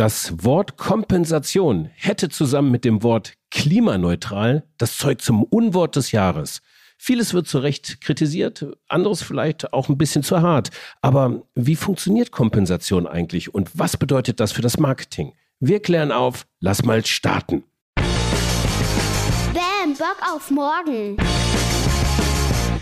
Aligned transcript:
Das 0.00 0.32
Wort 0.44 0.78
Kompensation 0.78 1.90
hätte 1.94 2.30
zusammen 2.30 2.70
mit 2.70 2.86
dem 2.86 3.02
Wort 3.02 3.34
klimaneutral 3.50 4.64
das 4.78 4.96
Zeug 4.96 5.20
zum 5.20 5.42
Unwort 5.42 5.94
des 5.94 6.10
Jahres. 6.10 6.62
Vieles 6.96 7.34
wird 7.34 7.46
zu 7.46 7.58
Recht 7.58 8.00
kritisiert, 8.00 8.66
anderes 8.88 9.22
vielleicht 9.22 9.74
auch 9.74 9.90
ein 9.90 9.98
bisschen 9.98 10.22
zu 10.22 10.40
hart. 10.40 10.70
Aber 11.02 11.42
wie 11.54 11.76
funktioniert 11.76 12.30
Kompensation 12.30 13.06
eigentlich 13.06 13.52
und 13.52 13.78
was 13.78 13.98
bedeutet 13.98 14.40
das 14.40 14.52
für 14.52 14.62
das 14.62 14.78
Marketing? 14.78 15.34
Wir 15.58 15.82
klären 15.82 16.12
auf, 16.12 16.46
lass 16.60 16.82
mal 16.82 17.04
starten. 17.04 17.64
Bam, 17.96 19.92
Bock 19.98 20.16
auf 20.34 20.50
morgen. 20.50 21.18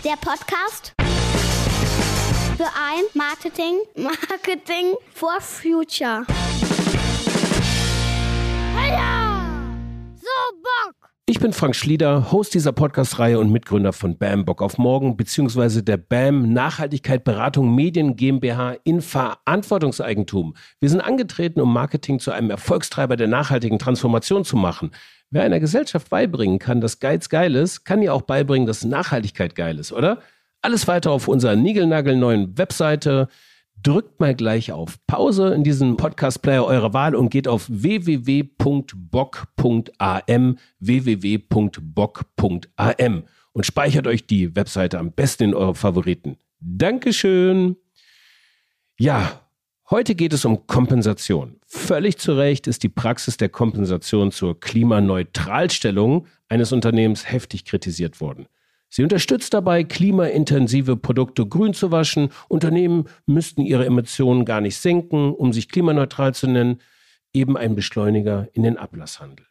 Der 0.05 0.15
Podcast 0.21 0.93
für 2.55 2.63
ein 2.63 3.03
Marketing, 3.13 3.75
Marketing 3.97 4.95
for 5.13 5.41
Future. 5.41 6.25
Ich 11.25 11.39
bin 11.39 11.53
Frank 11.53 11.75
Schlieder, 11.75 12.31
Host 12.31 12.55
dieser 12.55 12.71
Podcast-Reihe 12.71 13.39
und 13.39 13.51
Mitgründer 13.51 13.93
von 13.93 14.17
BAM 14.17 14.45
Bock 14.45 14.63
auf 14.63 14.79
Morgen 14.79 15.15
beziehungsweise 15.15 15.83
der 15.83 15.97
BAM 15.97 16.53
Nachhaltigkeit 16.53 17.23
Beratung 17.23 17.75
Medien 17.75 18.15
GmbH 18.15 18.77
in 18.83 18.99
Verantwortungseigentum. 18.99 20.55
Wir 20.79 20.89
sind 20.89 21.01
angetreten, 21.01 21.61
um 21.61 21.71
Marketing 21.71 22.19
zu 22.19 22.31
einem 22.31 22.49
Erfolgstreiber 22.49 23.15
der 23.15 23.27
nachhaltigen 23.27 23.77
Transformation 23.77 24.43
zu 24.43 24.57
machen. 24.57 24.89
Wer 25.29 25.43
einer 25.43 25.59
Gesellschaft 25.59 26.09
beibringen 26.09 26.57
kann, 26.57 26.81
dass 26.81 26.99
Geiz 26.99 27.29
geil 27.29 27.53
ist, 27.53 27.85
kann 27.85 28.01
ihr 28.01 28.15
auch 28.15 28.23
beibringen, 28.23 28.65
dass 28.65 28.83
Nachhaltigkeit 28.83 29.53
geil 29.53 29.77
ist, 29.77 29.91
oder? 29.91 30.23
Alles 30.63 30.87
weiter 30.87 31.11
auf 31.11 31.27
unserer 31.27 31.55
niegelnagelneuen 31.55 32.57
Webseite 32.57 33.27
drückt 33.83 34.19
mal 34.19 34.35
gleich 34.35 34.71
auf 34.71 34.97
Pause 35.07 35.53
in 35.53 35.63
diesem 35.63 35.97
Podcast-Player 35.97 36.65
eurer 36.65 36.93
Wahl 36.93 37.15
und 37.15 37.29
geht 37.29 37.47
auf 37.47 37.65
www.bock.am, 37.69 38.97
www.bock.am 40.79 41.63
und 43.53 43.65
speichert 43.65 44.07
euch 44.07 44.27
die 44.27 44.55
Webseite 44.55 44.99
am 44.99 45.11
besten 45.11 45.43
in 45.43 45.53
eure 45.53 45.75
Favoriten. 45.75 46.37
Dankeschön. 46.59 47.77
Ja, 48.97 49.41
heute 49.89 50.15
geht 50.15 50.33
es 50.33 50.43
um 50.45 50.67
Kompensation. 50.67 51.55
Völlig 51.65 52.17
zu 52.17 52.33
Recht 52.33 52.67
ist 52.67 52.83
die 52.83 52.89
Praxis 52.89 53.37
der 53.37 53.49
Kompensation 53.49 54.31
zur 54.31 54.59
Klimaneutralstellung 54.59 56.27
eines 56.49 56.71
Unternehmens 56.71 57.31
heftig 57.31 57.65
kritisiert 57.65 58.19
worden. 58.19 58.47
Sie 58.89 59.03
unterstützt 59.03 59.53
dabei, 59.53 59.83
klimaintensive 59.83 60.97
Produkte 60.97 61.45
grün 61.45 61.73
zu 61.73 61.91
waschen. 61.91 62.29
Unternehmen 62.47 63.05
müssten 63.27 63.61
ihre 63.61 63.85
Emissionen 63.85 64.45
gar 64.45 64.61
nicht 64.61 64.77
senken, 64.77 65.31
um 65.31 65.53
sich 65.53 65.69
klimaneutral 65.69 66.33
zu 66.33 66.47
nennen. 66.47 66.81
Eben 67.31 67.55
ein 67.55 67.75
Beschleuniger 67.75 68.47
in 68.53 68.63
den 68.63 68.77
Ablasshandel. 68.77 69.45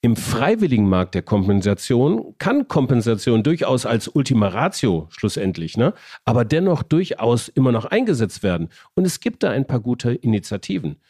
Im 0.00 0.14
freiwilligen 0.14 0.88
Markt 0.88 1.16
der 1.16 1.22
Kompensation 1.22 2.36
kann 2.38 2.68
Kompensation 2.68 3.42
durchaus 3.42 3.84
als 3.84 4.06
Ultima 4.06 4.46
Ratio 4.46 5.08
schlussendlich, 5.10 5.76
ne? 5.76 5.92
aber 6.24 6.44
dennoch 6.44 6.84
durchaus 6.84 7.48
immer 7.48 7.72
noch 7.72 7.84
eingesetzt 7.84 8.44
werden. 8.44 8.68
Und 8.94 9.06
es 9.06 9.18
gibt 9.18 9.42
da 9.42 9.50
ein 9.50 9.66
paar 9.66 9.80
gute 9.80 10.12
Initiativen. 10.12 11.00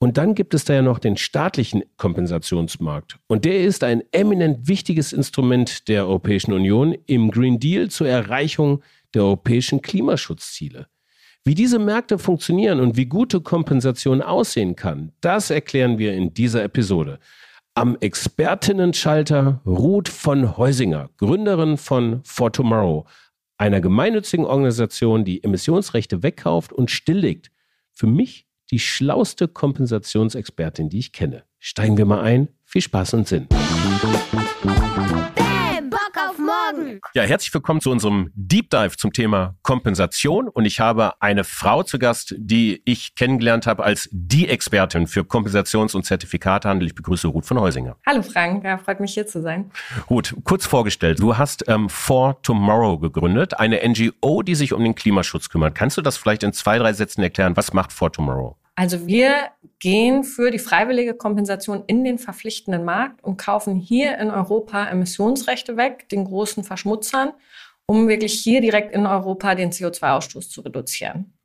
Und 0.00 0.16
dann 0.16 0.34
gibt 0.34 0.54
es 0.54 0.64
da 0.64 0.74
ja 0.74 0.82
noch 0.82 1.00
den 1.00 1.16
staatlichen 1.16 1.82
Kompensationsmarkt. 1.96 3.18
Und 3.26 3.44
der 3.44 3.64
ist 3.64 3.82
ein 3.82 4.02
eminent 4.12 4.68
wichtiges 4.68 5.12
Instrument 5.12 5.88
der 5.88 6.06
Europäischen 6.06 6.52
Union 6.52 6.96
im 7.06 7.30
Green 7.30 7.58
Deal 7.58 7.88
zur 7.88 8.08
Erreichung 8.08 8.82
der 9.14 9.22
europäischen 9.22 9.82
Klimaschutzziele. 9.82 10.86
Wie 11.44 11.54
diese 11.54 11.78
Märkte 11.78 12.18
funktionieren 12.18 12.78
und 12.80 12.96
wie 12.96 13.06
gute 13.06 13.40
Kompensation 13.40 14.22
aussehen 14.22 14.76
kann, 14.76 15.12
das 15.20 15.50
erklären 15.50 15.98
wir 15.98 16.12
in 16.14 16.34
dieser 16.34 16.62
Episode. 16.62 17.18
Am 17.74 17.96
Expertinnenschalter 18.00 19.62
Ruth 19.64 20.08
von 20.08 20.56
Heusinger, 20.56 21.10
Gründerin 21.16 21.76
von 21.76 22.20
For 22.24 22.52
Tomorrow, 22.52 23.06
einer 23.56 23.80
gemeinnützigen 23.80 24.44
Organisation, 24.44 25.24
die 25.24 25.42
Emissionsrechte 25.42 26.22
wegkauft 26.22 26.72
und 26.72 26.90
stilllegt. 26.90 27.50
Für 27.94 28.06
mich 28.06 28.47
die 28.70 28.78
schlauste 28.78 29.48
Kompensationsexpertin, 29.48 30.88
die 30.88 30.98
ich 30.98 31.12
kenne. 31.12 31.44
Steigen 31.58 31.96
wir 31.96 32.04
mal 32.04 32.20
ein. 32.20 32.48
Viel 32.64 32.82
Spaß 32.82 33.14
und 33.14 33.28
Sinn. 33.28 33.48
Ja, 37.14 37.22
herzlich 37.22 37.52
willkommen 37.52 37.80
zu 37.80 37.90
unserem 37.90 38.30
Deep 38.34 38.70
Dive 38.70 38.96
zum 38.96 39.12
Thema 39.12 39.56
Kompensation. 39.62 40.48
Und 40.48 40.64
ich 40.64 40.80
habe 40.80 41.12
eine 41.20 41.44
Frau 41.44 41.82
zu 41.82 41.98
Gast, 41.98 42.34
die 42.38 42.82
ich 42.84 43.14
kennengelernt 43.14 43.66
habe 43.66 43.84
als 43.84 44.08
die 44.12 44.48
Expertin 44.48 45.06
für 45.06 45.20
Kompensations- 45.20 45.94
und 45.94 46.04
Zertifikatehandel. 46.04 46.88
Ich 46.88 46.94
begrüße 46.94 47.28
Ruth 47.28 47.46
von 47.46 47.60
Heusinger. 47.60 47.96
Hallo 48.06 48.22
Frank, 48.22 48.64
ja, 48.64 48.78
freut 48.78 49.00
mich 49.00 49.14
hier 49.14 49.26
zu 49.26 49.42
sein. 49.42 49.70
Ruth, 50.08 50.34
kurz 50.44 50.66
vorgestellt, 50.66 51.20
du 51.20 51.36
hast 51.36 51.68
ähm, 51.68 51.88
For 51.88 52.40
Tomorrow 52.42 52.98
gegründet, 52.98 53.58
eine 53.58 53.80
NGO, 53.86 54.42
die 54.42 54.54
sich 54.54 54.72
um 54.72 54.82
den 54.82 54.94
Klimaschutz 54.94 55.48
kümmert. 55.48 55.74
Kannst 55.74 55.96
du 55.96 56.02
das 56.02 56.16
vielleicht 56.16 56.42
in 56.42 56.52
zwei, 56.52 56.78
drei 56.78 56.92
Sätzen 56.92 57.22
erklären? 57.22 57.56
Was 57.56 57.72
macht 57.72 57.92
For 57.92 58.12
Tomorrow? 58.12 58.56
Also 58.78 59.08
wir 59.08 59.48
gehen 59.80 60.22
für 60.22 60.52
die 60.52 60.60
freiwillige 60.60 61.14
Kompensation 61.14 61.82
in 61.88 62.04
den 62.04 62.16
verpflichtenden 62.16 62.84
Markt 62.84 63.24
und 63.24 63.36
kaufen 63.36 63.74
hier 63.74 64.16
in 64.18 64.30
Europa 64.30 64.86
Emissionsrechte 64.86 65.76
weg, 65.76 66.08
den 66.10 66.24
großen 66.24 66.62
Verschmutzern, 66.62 67.32
um 67.86 68.06
wirklich 68.06 68.34
hier 68.34 68.60
direkt 68.60 68.94
in 68.94 69.04
Europa 69.04 69.56
den 69.56 69.72
CO2-Ausstoß 69.72 70.48
zu 70.48 70.60
reduzieren. 70.60 71.36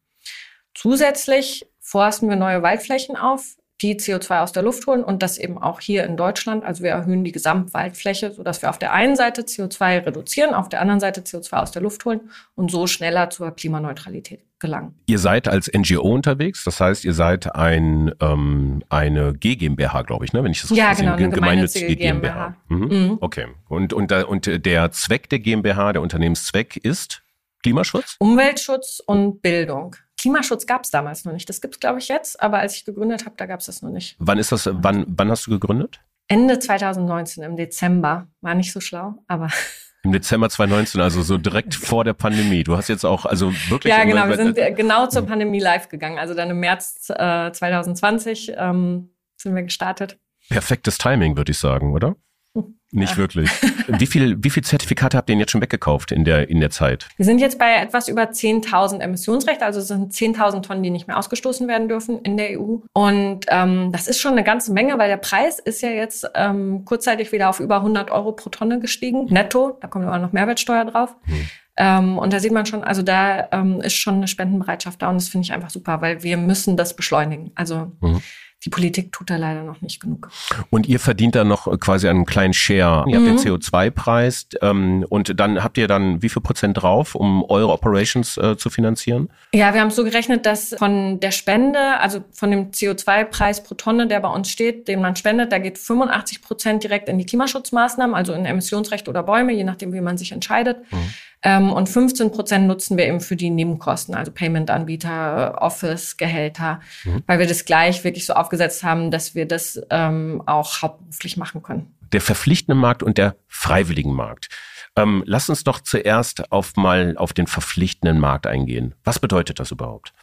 Zusätzlich 0.76 1.66
forsten 1.80 2.30
wir 2.30 2.36
neue 2.36 2.62
Waldflächen 2.62 3.16
auf, 3.16 3.56
die 3.84 3.96
CO2 3.96 4.40
aus 4.40 4.54
der 4.54 4.64
Luft 4.64 4.88
holen 4.88 5.04
und 5.04 5.22
das 5.22 5.38
eben 5.38 5.58
auch 5.58 5.82
hier 5.82 6.06
in 6.06 6.16
Deutschland. 6.16 6.64
Also 6.64 6.84
wir 6.84 6.92
erhöhen 6.92 7.24
die 7.24 7.34
Gesamtwaldfläche, 7.34 8.32
sodass 8.32 8.62
wir 8.62 8.70
auf 8.70 8.80
der 8.80 8.94
einen 8.94 9.16
Seite 9.16 9.42
CO2 9.42 10.06
reduzieren, 10.06 10.54
auf 10.54 10.70
der 10.70 10.82
anderen 10.82 11.02
Seite 11.02 11.22
CO2 11.22 11.58
aus 11.58 11.72
der 11.72 11.82
Luft 11.82 12.06
holen 12.06 12.22
und 12.56 12.72
so 12.72 12.88
schneller 12.88 13.30
zur 13.30 13.52
Klimaneutralität 13.52 14.40
gelangen. 14.60 14.96
Ihr 15.06 15.20
seid 15.20 15.50
als 15.50 15.70
NGO 15.72 16.02
unterwegs, 16.02 16.64
das 16.64 16.80
heißt, 16.80 17.04
ihr 17.04 17.14
seid 17.14 17.54
ein, 17.54 18.14
ähm, 18.22 18.82
eine 18.88 19.34
GmbH, 19.34 20.04
glaube 20.04 20.24
ich, 20.24 20.32
ne? 20.32 20.44
wenn 20.44 20.52
ich 20.52 20.62
das 20.62 20.70
ja, 20.70 20.90
richtig 20.90 21.06
genau, 21.06 21.18
sehe. 21.18 21.26
eine 21.26 21.36
gemeinnützige 21.36 21.96
GmbH. 21.98 22.56
Mhm. 22.70 22.88
Mhm. 22.88 23.18
Okay. 23.20 23.48
Und, 23.68 23.92
und, 23.92 24.12
und 24.12 24.66
der 24.66 24.92
Zweck 24.92 25.30
der 25.30 25.40
GmbH, 25.40 25.92
der 25.92 26.02
Unternehmenszweck 26.02 26.78
ist 26.78 27.22
Klimaschutz? 27.62 28.16
Umweltschutz 28.20 29.02
und 29.06 29.42
Bildung. 29.42 29.98
Klimaschutz 30.24 30.66
gab 30.66 30.86
es 30.86 30.90
damals 30.90 31.26
noch 31.26 31.34
nicht. 31.34 31.50
Das 31.50 31.60
gibt 31.60 31.76
es, 31.76 31.80
glaube 31.82 32.00
ich, 32.00 32.08
jetzt, 32.08 32.42
aber 32.42 32.60
als 32.60 32.78
ich 32.78 32.86
gegründet 32.86 33.26
habe, 33.26 33.36
da 33.36 33.46
gab 33.46 33.60
es 33.60 33.66
das 33.66 33.82
noch 33.82 33.90
nicht. 33.90 34.16
Wann 34.20 34.38
ist 34.38 34.54
das, 34.54 34.70
wann, 34.72 35.04
wann 35.06 35.30
hast 35.30 35.48
du 35.48 35.52
gegründet? 35.52 36.00
Ende 36.30 36.60
2019, 36.60 37.44
im 37.44 37.58
Dezember. 37.58 38.28
War 38.40 38.56
nicht 38.56 38.72
so 38.72 38.80
schlau, 38.80 39.16
aber. 39.28 39.50
Im 40.06 40.14
Dezember 40.14 40.50
2019, 40.50 41.02
also 41.02 41.22
so 41.22 41.38
direkt 41.38 41.76
vor 41.76 42.06
der 42.06 42.14
Pandemie. 42.14 42.64
Du 42.64 42.78
hast 42.78 42.88
jetzt 42.88 43.06
auch, 43.06 43.26
also 43.26 43.54
wirklich. 43.68 43.94
Ja, 43.94 44.06
genau, 44.06 44.30
wir 44.30 44.38
sind 44.38 44.56
genau 44.78 45.08
zur 45.08 45.26
Pandemie 45.26 45.60
live 45.60 45.90
gegangen. 45.90 46.20
Also 46.20 46.34
dann 46.34 46.50
im 46.50 46.60
März 46.62 47.10
äh, 47.10 47.52
2020 47.52 48.54
ähm, 48.56 49.10
sind 49.36 49.56
wir 49.56 49.64
gestartet. 49.64 50.18
Perfektes 50.50 50.98
Timing, 50.98 51.36
würde 51.36 51.52
ich 51.52 51.60
sagen, 51.60 51.94
oder? 51.94 52.16
Nicht 52.92 53.14
ja. 53.14 53.18
wirklich. 53.18 53.50
Wie 53.88 54.06
viel, 54.06 54.38
wie 54.44 54.52
viel 54.52 54.64
Zertifikate 54.64 55.18
habt 55.18 55.28
ihr 55.28 55.34
denn 55.34 55.40
jetzt 55.40 55.52
schon 55.52 55.62
weggekauft 55.62 56.12
in 56.12 56.26
der, 56.26 56.48
in 56.48 56.60
der 56.60 56.70
Zeit? 56.70 57.08
Wir 57.18 57.26
sind 57.26 57.40
jetzt 57.40 57.58
bei 57.58 57.76
etwas 57.78 58.08
über 58.08 58.24
10.000 58.24 59.00
Emissionsrechte, 59.00 59.66
also 59.66 59.80
es 59.80 59.88
sind 59.88 60.14
10.000 60.14 60.62
Tonnen, 60.62 60.84
die 60.84 60.92
nicht 60.92 61.08
mehr 61.08 61.18
ausgestoßen 61.18 61.68
werden 61.68 61.88
dürfen 61.88 62.22
in 62.22 62.38
der 62.38 62.60
EU. 62.60 62.78
Und 62.94 63.46
ähm, 63.50 63.92
das 63.92 64.08
ist 64.08 64.20
schon 64.20 64.34
eine 64.34 64.44
ganze 64.44 64.72
Menge, 64.74 65.00
weil 65.00 65.10
der 65.10 65.18
Preis 65.18 65.58
ist 65.58 65.82
ja 65.82 65.90
jetzt 65.90 66.30
ähm, 66.36 66.86
kurzzeitig 66.86 67.32
wieder 67.32 67.50
auf 67.50 67.60
über 67.60 67.78
100 67.78 68.12
Euro 68.12 68.32
pro 68.32 68.52
Tonne 68.52 68.80
gestiegen, 68.80 69.26
netto. 69.26 69.76
Da 69.82 69.88
kommt 69.88 70.06
aber 70.06 70.20
noch 70.20 70.32
Mehrwertsteuer 70.32 70.86
drauf. 70.86 71.16
Hm. 71.24 71.50
Ähm, 71.76 72.18
und 72.20 72.32
da 72.32 72.40
sieht 72.40 72.52
man 72.52 72.68
schon, 72.68 72.84
also 72.84 73.02
da 73.02 73.48
ähm, 73.52 73.82
ist 73.82 73.96
schon 73.96 74.16
eine 74.16 74.28
Spendenbereitschaft 74.28 75.02
da 75.02 75.10
und 75.10 75.16
das 75.16 75.30
finde 75.30 75.46
ich 75.46 75.54
einfach 75.54 75.72
super, 75.72 76.02
weil 76.02 76.22
wir 76.22 76.38
müssen 76.38 76.78
das 76.78 76.96
beschleunigen. 76.96 77.52
Also 77.56 77.92
mhm 78.02 78.22
die 78.66 78.70
Politik 78.70 79.12
tut 79.12 79.30
da 79.30 79.36
leider 79.36 79.64
noch 79.64 79.82
nicht 79.82 80.00
genug. 80.00 80.30
Und 80.70 80.88
ihr 80.88 81.00
verdient 81.00 81.36
da 81.36 81.44
noch 81.44 81.80
quasi 81.80 82.08
einen 82.08 82.26
kleinen 82.26 82.54
Share. 82.54 83.04
Ihr 83.08 83.20
mhm. 83.20 83.30
habt 83.30 83.46
den 83.46 83.54
CO2-Preis 83.54 84.48
ähm, 84.62 85.06
und 85.10 85.40
dann 85.40 85.64
habt 85.64 85.78
ihr 85.78 85.88
dann 85.88 86.22
wie 86.22 86.30
viel 86.30 86.42
Prozent 86.42 86.82
drauf, 86.82 87.16
um 87.16 87.44
eure 87.44 87.72
Operations 87.72 88.38
äh, 88.38 88.56
zu 88.58 88.70
finanzieren? 88.70 89.30
Ja, 89.54 89.74
wir 89.74 89.82
haben 89.82 89.92
so 89.92 90.04
gerechnet, 90.04 90.46
dass 90.46 90.76
von 90.78 91.20
der 91.20 91.32
Spende, 91.32 92.00
also 92.00 92.24
von 92.32 92.52
dem 92.52 92.72
CO2-Preis 92.72 93.64
pro 93.64 93.76
Tonne, 93.76 94.08
der 94.08 94.22
bei 94.22 94.30
uns 94.30 94.50
steht, 94.50 94.88
den 94.88 95.02
man 95.02 95.16
spendet, 95.16 95.52
da 95.52 95.58
geht 95.58 95.78
85 95.78 96.42
Prozent 96.42 96.84
direkt 96.84 97.10
in 97.10 97.18
die 97.18 97.26
Klimaschutzmaßnahmen, 97.26 98.16
also 98.16 98.34
in 98.34 98.46
Emissionsrecht 98.46 99.10
oder 99.10 99.24
Bäume, 99.24 99.54
je 99.54 99.64
nachdem, 99.64 99.94
wie 99.94 100.02
man 100.02 100.18
sich 100.18 100.32
entscheidet. 100.32 100.80
Mhm. 100.92 101.14
Ähm, 101.44 101.72
und 101.72 101.90
15 101.90 102.32
Prozent 102.32 102.68
nutzen 102.68 102.98
wir 102.98 103.06
eben 103.06 103.20
für 103.20 103.36
die 103.36 103.50
Nebenkosten, 103.50 104.16
also 104.16 104.32
Payment-Anbieter, 104.32 105.62
Office, 105.62 106.16
Gehälter, 106.18 106.80
mhm. 107.04 107.24
weil 107.28 107.40
wir 107.40 107.48
das 107.48 107.66
gleich 107.66 108.04
wirklich 108.04 108.26
so 108.26 108.34
aufgesetzt 108.34 108.84
haben, 108.84 109.12
dass 109.12 109.36
wir 109.36 109.46
das 109.46 109.82
ähm, 109.90 110.42
auch 110.46 110.82
hauptberuflich 110.82 111.38
machen 111.38 111.62
können. 111.62 111.94
Der 112.14 112.22
verpflichtende 112.22 112.80
Markt 112.80 113.04
und 113.04 113.18
der 113.18 113.36
freiwilligen 113.48 114.14
Markt. 114.14 114.48
Ähm, 114.96 115.24
lass 115.26 115.50
uns 115.50 115.64
doch 115.64 115.80
zuerst 115.80 116.52
auf 116.52 116.76
mal 116.76 117.18
auf 117.18 117.34
den 117.34 117.48
verpflichtenden 117.48 118.20
Markt 118.20 118.48
eingehen. 118.48 118.96
Was 119.04 119.20
bedeutet 119.20 119.60
das 119.60 119.72
überhaupt? 119.72 120.14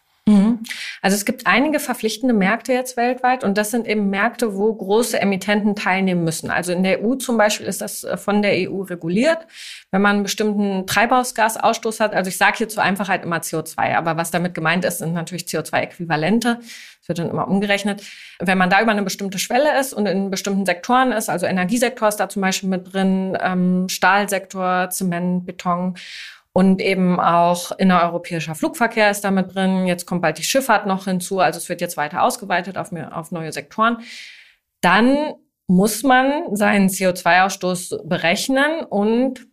Also 1.03 1.17
es 1.17 1.25
gibt 1.25 1.47
einige 1.47 1.81
verpflichtende 1.81 2.35
Märkte 2.35 2.73
jetzt 2.73 2.97
weltweit 2.97 3.45
und 3.45 3.57
das 3.59 3.71
sind 3.71 3.87
eben 3.87 4.11
Märkte, 4.11 4.57
wo 4.57 4.73
große 4.75 5.21
Emittenten 5.21 5.75
teilnehmen 5.75 6.25
müssen. 6.25 6.51
Also 6.51 6.73
in 6.73 6.83
der 6.83 7.03
EU 7.03 7.15
zum 7.15 7.37
Beispiel 7.37 7.67
ist 7.67 7.81
das 7.81 8.05
äh, 8.05 8.17
von 8.17 8.43
der 8.43 8.71
EU 8.71 8.83
reguliert. 8.83 9.47
Wenn 9.91 10.03
man 10.03 10.17
einen 10.17 10.23
bestimmten 10.23 10.87
Treibhausgasausstoß 10.87 12.01
hat, 12.01 12.15
also 12.15 12.29
ich 12.29 12.37
sage 12.37 12.59
hier 12.59 12.69
zur 12.69 12.83
Einfachheit 12.83 13.25
immer 13.25 13.39
CO2, 13.39 13.95
aber 13.97 14.17
was 14.17 14.31
damit 14.31 14.55
gemeint 14.55 14.85
ist, 14.85 14.99
sind 14.99 15.15
natürlich 15.15 15.45
CO2-Äquivalente. 15.45 16.59
Das 17.01 17.09
wird 17.09 17.19
dann 17.19 17.31
immer 17.31 17.49
umgerechnet. 17.49 18.03
Wenn 18.39 18.59
man 18.59 18.71
da 18.71 18.83
über 18.83 18.93
eine 18.93 19.03
bestimmte 19.03 19.39
Schwelle 19.39 19.79
ist 19.79 19.93
und 19.95 20.07
in 20.07 20.31
bestimmten 20.31 20.67
Sektoren 20.67 21.13
ist, 21.13 21.29
also 21.29 21.47
Energiesektor 21.47 22.09
ist 22.09 22.17
da 22.17 22.29
zum 22.29 22.43
Beispiel 22.43 22.69
mit 22.69 22.93
drin, 22.93 23.37
ähm, 23.41 23.89
Stahlsektor, 23.89 24.91
Zement, 24.91 25.47
Beton 25.47 25.97
und 26.53 26.81
eben 26.81 27.21
auch 27.21 27.73
innereuropäischer 27.73 28.55
Flugverkehr 28.55 29.11
ist 29.11 29.23
damit 29.23 29.55
drin. 29.55 29.87
Jetzt 29.87 30.07
kommt 30.07 30.23
bald 30.23 30.39
die 30.39 30.43
Schifffahrt 30.43 30.87
noch 30.87 31.05
hinzu. 31.05 31.39
Also 31.39 31.59
es 31.59 31.69
wird 31.69 31.81
jetzt 31.81 31.97
weiter 31.97 32.23
ausgeweitet 32.23 32.77
auf, 32.77 32.93
auf 32.93 33.31
neue 33.31 33.53
Sektoren. 33.53 33.99
Dann 34.81 35.35
muss 35.69 36.03
man 36.03 36.57
seinen 36.57 36.89
CO2-Ausstoß 36.89 38.09
berechnen 38.09 38.81
und 38.89 39.47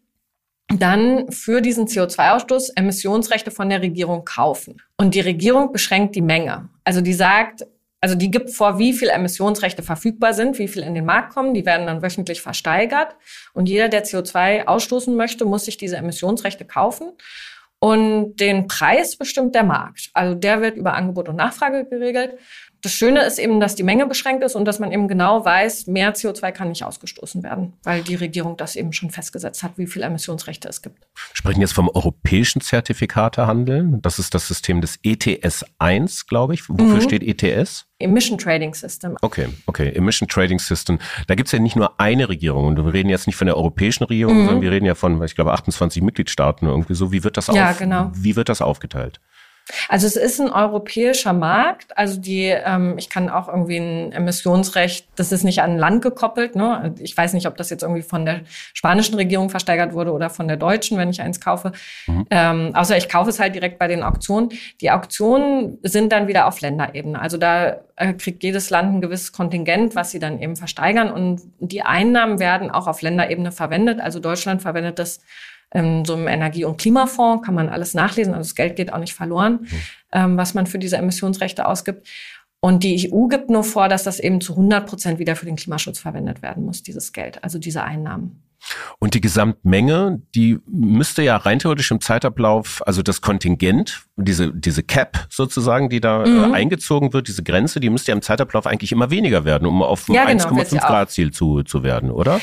dann 0.70 1.32
für 1.32 1.62
diesen 1.62 1.86
CO2-Ausstoß 1.86 2.72
Emissionsrechte 2.76 3.52
von 3.52 3.70
der 3.70 3.82
Regierung 3.82 4.26
kaufen. 4.26 4.82
Und 4.98 5.14
die 5.14 5.22
Regierung 5.22 5.72
beschränkt 5.72 6.16
die 6.16 6.22
Menge. 6.22 6.70
Also 6.84 7.02
die 7.02 7.14
sagt, 7.14 7.66
also 8.00 8.16
die 8.16 8.30
gibt 8.30 8.52
vor, 8.52 8.78
wie 8.78 8.94
viel 8.94 9.10
Emissionsrechte 9.10 9.82
verfügbar 9.82 10.34
sind, 10.34 10.60
wie 10.60 10.68
viel 10.68 10.84
in 10.84 10.94
den 10.94 11.06
Markt 11.06 11.34
kommen. 11.34 11.54
Die 11.54 11.66
werden 11.66 11.88
dann 11.88 12.02
wöchentlich 12.04 12.42
versteigert. 12.42 13.16
Und 13.54 13.68
jeder, 13.68 13.90
der 13.90 14.06
CO2 14.06 14.66
ausstoßen 14.66 15.16
möchte, 15.16 15.46
muss 15.46 15.66
sich 15.66 15.78
diese 15.78 15.98
Emissionsrechte 15.98 16.66
kaufen. 16.66 17.14
Und 17.80 18.38
den 18.38 18.68
Preis 18.68 19.16
bestimmt 19.18 19.54
der 19.56 19.64
Markt. 19.64 20.10
Also 20.14 20.36
der 20.36 20.62
wird 20.62 20.78
über 20.78 20.94
Angebot 20.94 21.30
und 21.30 21.36
Nachfrage 21.36 21.86
geregelt. 21.86 22.38
Das 22.88 22.94
Schöne 22.94 23.26
ist 23.26 23.38
eben, 23.38 23.60
dass 23.60 23.76
die 23.76 23.84
Menge 23.84 24.06
beschränkt 24.06 24.46
ist 24.46 24.56
und 24.56 24.64
dass 24.64 24.80
man 24.80 24.94
eben 24.94 25.10
genau 25.10 25.44
weiß, 25.44 25.88
mehr 25.88 26.16
CO2 26.16 26.54
kann 26.54 26.70
nicht 26.70 26.86
ausgestoßen 26.86 27.44
werden, 27.44 27.74
weil 27.84 28.02
die 28.02 28.16
Regierung 28.16 28.56
das 28.56 28.78
eben 28.78 28.94
schon 28.94 29.10
festgesetzt 29.10 29.62
hat, 29.62 29.74
wie 29.76 29.88
viele 29.88 30.06
Emissionsrechte 30.06 30.70
es 30.70 30.82
gibt. 30.82 31.02
Wir 31.02 31.36
sprechen 31.36 31.60
jetzt 31.60 31.74
vom 31.74 31.90
europäischen 31.90 32.62
Zertifikatehandel. 32.62 34.00
Das 34.02 34.20
ist 34.20 34.34
das 34.34 34.48
System 34.48 34.80
des 34.80 35.00
ETS 35.04 35.66
1, 35.80 36.28
glaube 36.28 36.54
ich. 36.54 36.70
Wofür 36.70 36.86
mhm. 36.86 37.02
steht 37.02 37.24
ETS? 37.24 37.88
Emission 38.00 38.38
Trading 38.38 38.74
System. 38.74 39.18
Okay, 39.22 39.50
okay. 39.66 39.90
Emission 39.90 40.30
Trading 40.30 40.60
System. 40.60 40.98
Da 41.28 41.36
gibt 41.36 41.48
es 41.48 41.52
ja 41.52 41.60
nicht 41.60 41.76
nur 41.76 42.00
eine 42.00 42.30
Regierung. 42.30 42.68
Und 42.68 42.78
wir 42.78 42.94
reden 42.94 43.10
jetzt 43.10 43.28
nicht 43.28 43.36
von 43.36 43.48
der 43.48 43.58
europäischen 43.58 44.06
Regierung, 44.06 44.36
mhm. 44.36 44.46
sondern 44.46 44.62
wir 44.62 44.72
reden 44.72 44.86
ja 44.86 44.96
von, 44.96 45.22
ich 45.24 45.36
glaube, 45.36 45.52
28 45.52 46.02
Mitgliedstaaten 46.02 46.68
irgendwie 46.68 46.96
so. 46.96 47.12
Wie 47.12 47.26
wird 47.26 47.36
das, 47.36 47.48
ja, 47.48 47.72
auf, 47.72 47.80
genau. 47.80 48.12
wie 48.14 48.38
wird 48.38 48.48
das 48.48 48.62
aufgeteilt? 48.62 49.20
Also 49.90 50.08
es 50.08 50.16
ist 50.16 50.40
ein 50.40 50.50
europäischer 50.50 51.34
Markt. 51.34 51.98
Also 51.98 52.20
die, 52.20 52.46
ähm, 52.46 52.96
ich 52.98 53.10
kann 53.10 53.30
auch 53.30 53.48
irgendwie 53.48 53.78
ein 53.78 54.12
Emissionsrecht, 54.12 55.08
das 55.16 55.32
ist 55.32 55.44
nicht 55.44 55.62
an 55.62 55.78
Land 55.78 56.02
gekoppelt. 56.02 56.56
Ne? 56.56 56.96
Ich 57.00 57.16
weiß 57.16 57.34
nicht, 57.34 57.48
ob 57.48 57.58
das 57.58 57.70
jetzt 57.70 57.84
irgendwie 57.84 58.02
von 58.02 58.26
der 58.26 58.42
spanischen 58.74 59.16
Regierung 59.16 59.50
versteigert 59.50 59.94
wurde 59.94 60.12
oder 60.12 60.30
von 60.30 60.48
der 60.48 60.58
deutschen, 60.58 60.98
wenn 60.98 61.10
ich 61.10 61.22
eins 61.22 61.40
kaufe. 61.42 61.72
Mhm. 62.08 62.26
Ähm, 62.30 62.72
außer 62.74 62.98
ich 62.98 63.10
kaufe 63.10 63.30
es 63.30 63.40
halt 63.40 63.56
direkt 63.56 63.80
bei 63.80 63.88
den 63.88 64.04
Auktionen. 64.04 64.50
Die 64.82 64.92
Auktionen 64.92 65.80
sind 65.84 66.12
dann 66.12 66.28
wieder 66.28 66.48
auf 66.48 66.62
Länderebene. 66.62 67.20
Also 67.20 67.38
da 67.38 67.78
äh, 67.96 68.14
kriegt 68.14 68.44
jedes 68.44 68.70
Land 68.70 68.96
ein 68.96 69.02
gewisses 69.02 69.32
Kontingent, 69.32 69.96
was 69.96 70.12
sie 70.12 70.20
dann 70.20 70.40
eben 70.40 70.56
versteigern. 70.56 71.12
Und 71.12 71.42
die 71.60 71.82
Einnahmen 71.82 72.40
werden 72.40 72.72
auch 72.72 72.88
auf 72.88 73.02
Länderebene 73.02 73.52
verwendet. 73.52 74.00
Also 74.00 74.20
Deutschland 74.20 74.62
verwendet 74.62 75.00
das 75.00 75.22
in 75.74 76.06
so 76.06 76.14
einem 76.14 76.28
Energie- 76.28 76.66
und 76.66 76.78
Klimafonds, 76.78 77.46
kann 77.46 77.56
man 77.56 77.70
alles 77.70 77.94
nachlesen, 77.94 78.34
also 78.34 78.48
das 78.50 78.56
Geld 78.56 78.76
geht 78.76 78.94
auch 78.94 79.00
nicht 79.00 79.14
verloren, 79.14 79.60
mhm. 79.62 79.82
ähm, 80.14 80.38
was 80.38 80.54
man 80.54 80.66
für 80.66 80.80
diese 80.80 80.98
Emissionsrechte 80.98 81.66
ausgibt. 81.66 82.08
Und 82.60 82.84
die 82.84 83.12
EU 83.12 83.28
gibt 83.28 83.50
nur 83.50 83.64
vor, 83.64 83.88
dass 83.88 84.04
das 84.04 84.20
eben 84.20 84.42
zu 84.42 84.54
100 84.54 84.88
Prozent 84.88 85.20
wieder 85.20 85.36
für 85.36 85.46
den 85.46 85.58
Klimaschutz 85.58 86.00
verwendet 86.00 86.42
werden 86.42 86.66
muss, 86.66 86.82
dieses 86.84 87.14
Geld, 87.14 87.44
also 87.44 87.60
diese 87.60 87.84
Einnahmen. 87.84 88.44
Und 89.00 89.14
die 89.14 89.22
Gesamtmenge, 89.22 90.22
die 90.34 90.60
müsste 90.66 91.22
ja 91.22 91.38
rein 91.38 91.60
theoretisch 91.60 91.92
im 91.92 92.02
Zeitablauf, 92.02 92.82
also 92.86 93.04
das 93.04 93.22
Kontingent, 93.22 94.08
diese, 94.16 94.52
diese 94.52 94.84
Cap 94.84 95.28
sozusagen, 95.30 95.90
die 95.90 96.02
da 96.02 96.24
äh, 96.24 96.30
mhm. 96.30 96.54
äh, 96.54 96.56
eingezogen 96.56 97.14
wird, 97.14 97.28
diese 97.28 97.44
Grenze, 97.44 97.80
die 97.80 97.90
müsste 97.90 98.12
ja 98.12 98.16
im 98.16 98.24
Zeitablauf 98.24 98.66
eigentlich 98.66 98.92
immer 98.92 99.12
weniger 99.12 99.46
werden, 99.46 99.68
um 99.68 99.84
auf 99.84 100.10
ein 100.10 100.16
ja, 100.16 100.26
genau, 100.26 100.44
1,5 100.44 100.80
Grad 100.80 101.12
Ziel 101.12 101.32
zu, 101.32 101.64
zu 101.64 101.84
werden, 101.84 102.10
oder? 102.10 102.42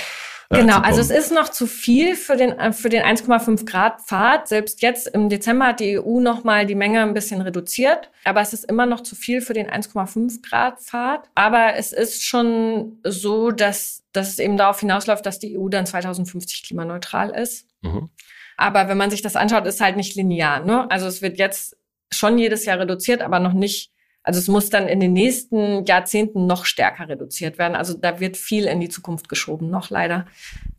Genau, 0.54 0.78
also 0.78 1.00
es 1.00 1.10
ist 1.10 1.32
noch 1.32 1.48
zu 1.48 1.66
viel 1.66 2.16
für 2.16 2.36
den, 2.36 2.52
äh, 2.52 2.72
für 2.72 2.88
den 2.88 3.02
1,5 3.02 3.64
Grad 3.66 4.00
Pfad. 4.02 4.48
Selbst 4.48 4.82
jetzt 4.82 5.08
im 5.08 5.28
Dezember 5.28 5.68
hat 5.68 5.80
die 5.80 5.98
EU 5.98 6.20
nochmal 6.20 6.66
die 6.66 6.74
Menge 6.74 7.02
ein 7.02 7.14
bisschen 7.14 7.40
reduziert. 7.40 8.10
Aber 8.24 8.40
es 8.40 8.52
ist 8.52 8.64
immer 8.64 8.86
noch 8.86 9.02
zu 9.02 9.14
viel 9.14 9.40
für 9.40 9.52
den 9.52 9.68
1,5 9.68 10.42
Grad 10.42 10.80
Pfad. 10.80 11.28
Aber 11.34 11.74
es 11.74 11.92
ist 11.92 12.24
schon 12.24 12.98
so, 13.04 13.50
dass, 13.50 14.02
dass 14.12 14.28
es 14.28 14.38
eben 14.38 14.56
darauf 14.56 14.80
hinausläuft, 14.80 15.24
dass 15.26 15.38
die 15.38 15.58
EU 15.58 15.68
dann 15.68 15.86
2050 15.86 16.62
klimaneutral 16.62 17.30
ist. 17.30 17.66
Mhm. 17.82 18.10
Aber 18.56 18.88
wenn 18.88 18.98
man 18.98 19.10
sich 19.10 19.22
das 19.22 19.36
anschaut, 19.36 19.66
ist 19.66 19.80
halt 19.80 19.96
nicht 19.96 20.14
linear. 20.14 20.64
Ne? 20.64 20.90
Also 20.90 21.06
es 21.06 21.22
wird 21.22 21.38
jetzt 21.38 21.76
schon 22.12 22.38
jedes 22.38 22.64
Jahr 22.64 22.78
reduziert, 22.78 23.22
aber 23.22 23.40
noch 23.40 23.52
nicht 23.52 23.90
also 24.24 24.40
es 24.40 24.48
muss 24.48 24.70
dann 24.70 24.88
in 24.88 25.00
den 25.00 25.12
nächsten 25.12 25.84
Jahrzehnten 25.84 26.46
noch 26.46 26.64
stärker 26.64 27.08
reduziert 27.08 27.58
werden. 27.58 27.76
Also 27.76 27.92
da 27.94 28.20
wird 28.20 28.38
viel 28.38 28.64
in 28.64 28.80
die 28.80 28.88
Zukunft 28.88 29.28
geschoben, 29.28 29.68
noch 29.68 29.90
leider. 29.90 30.26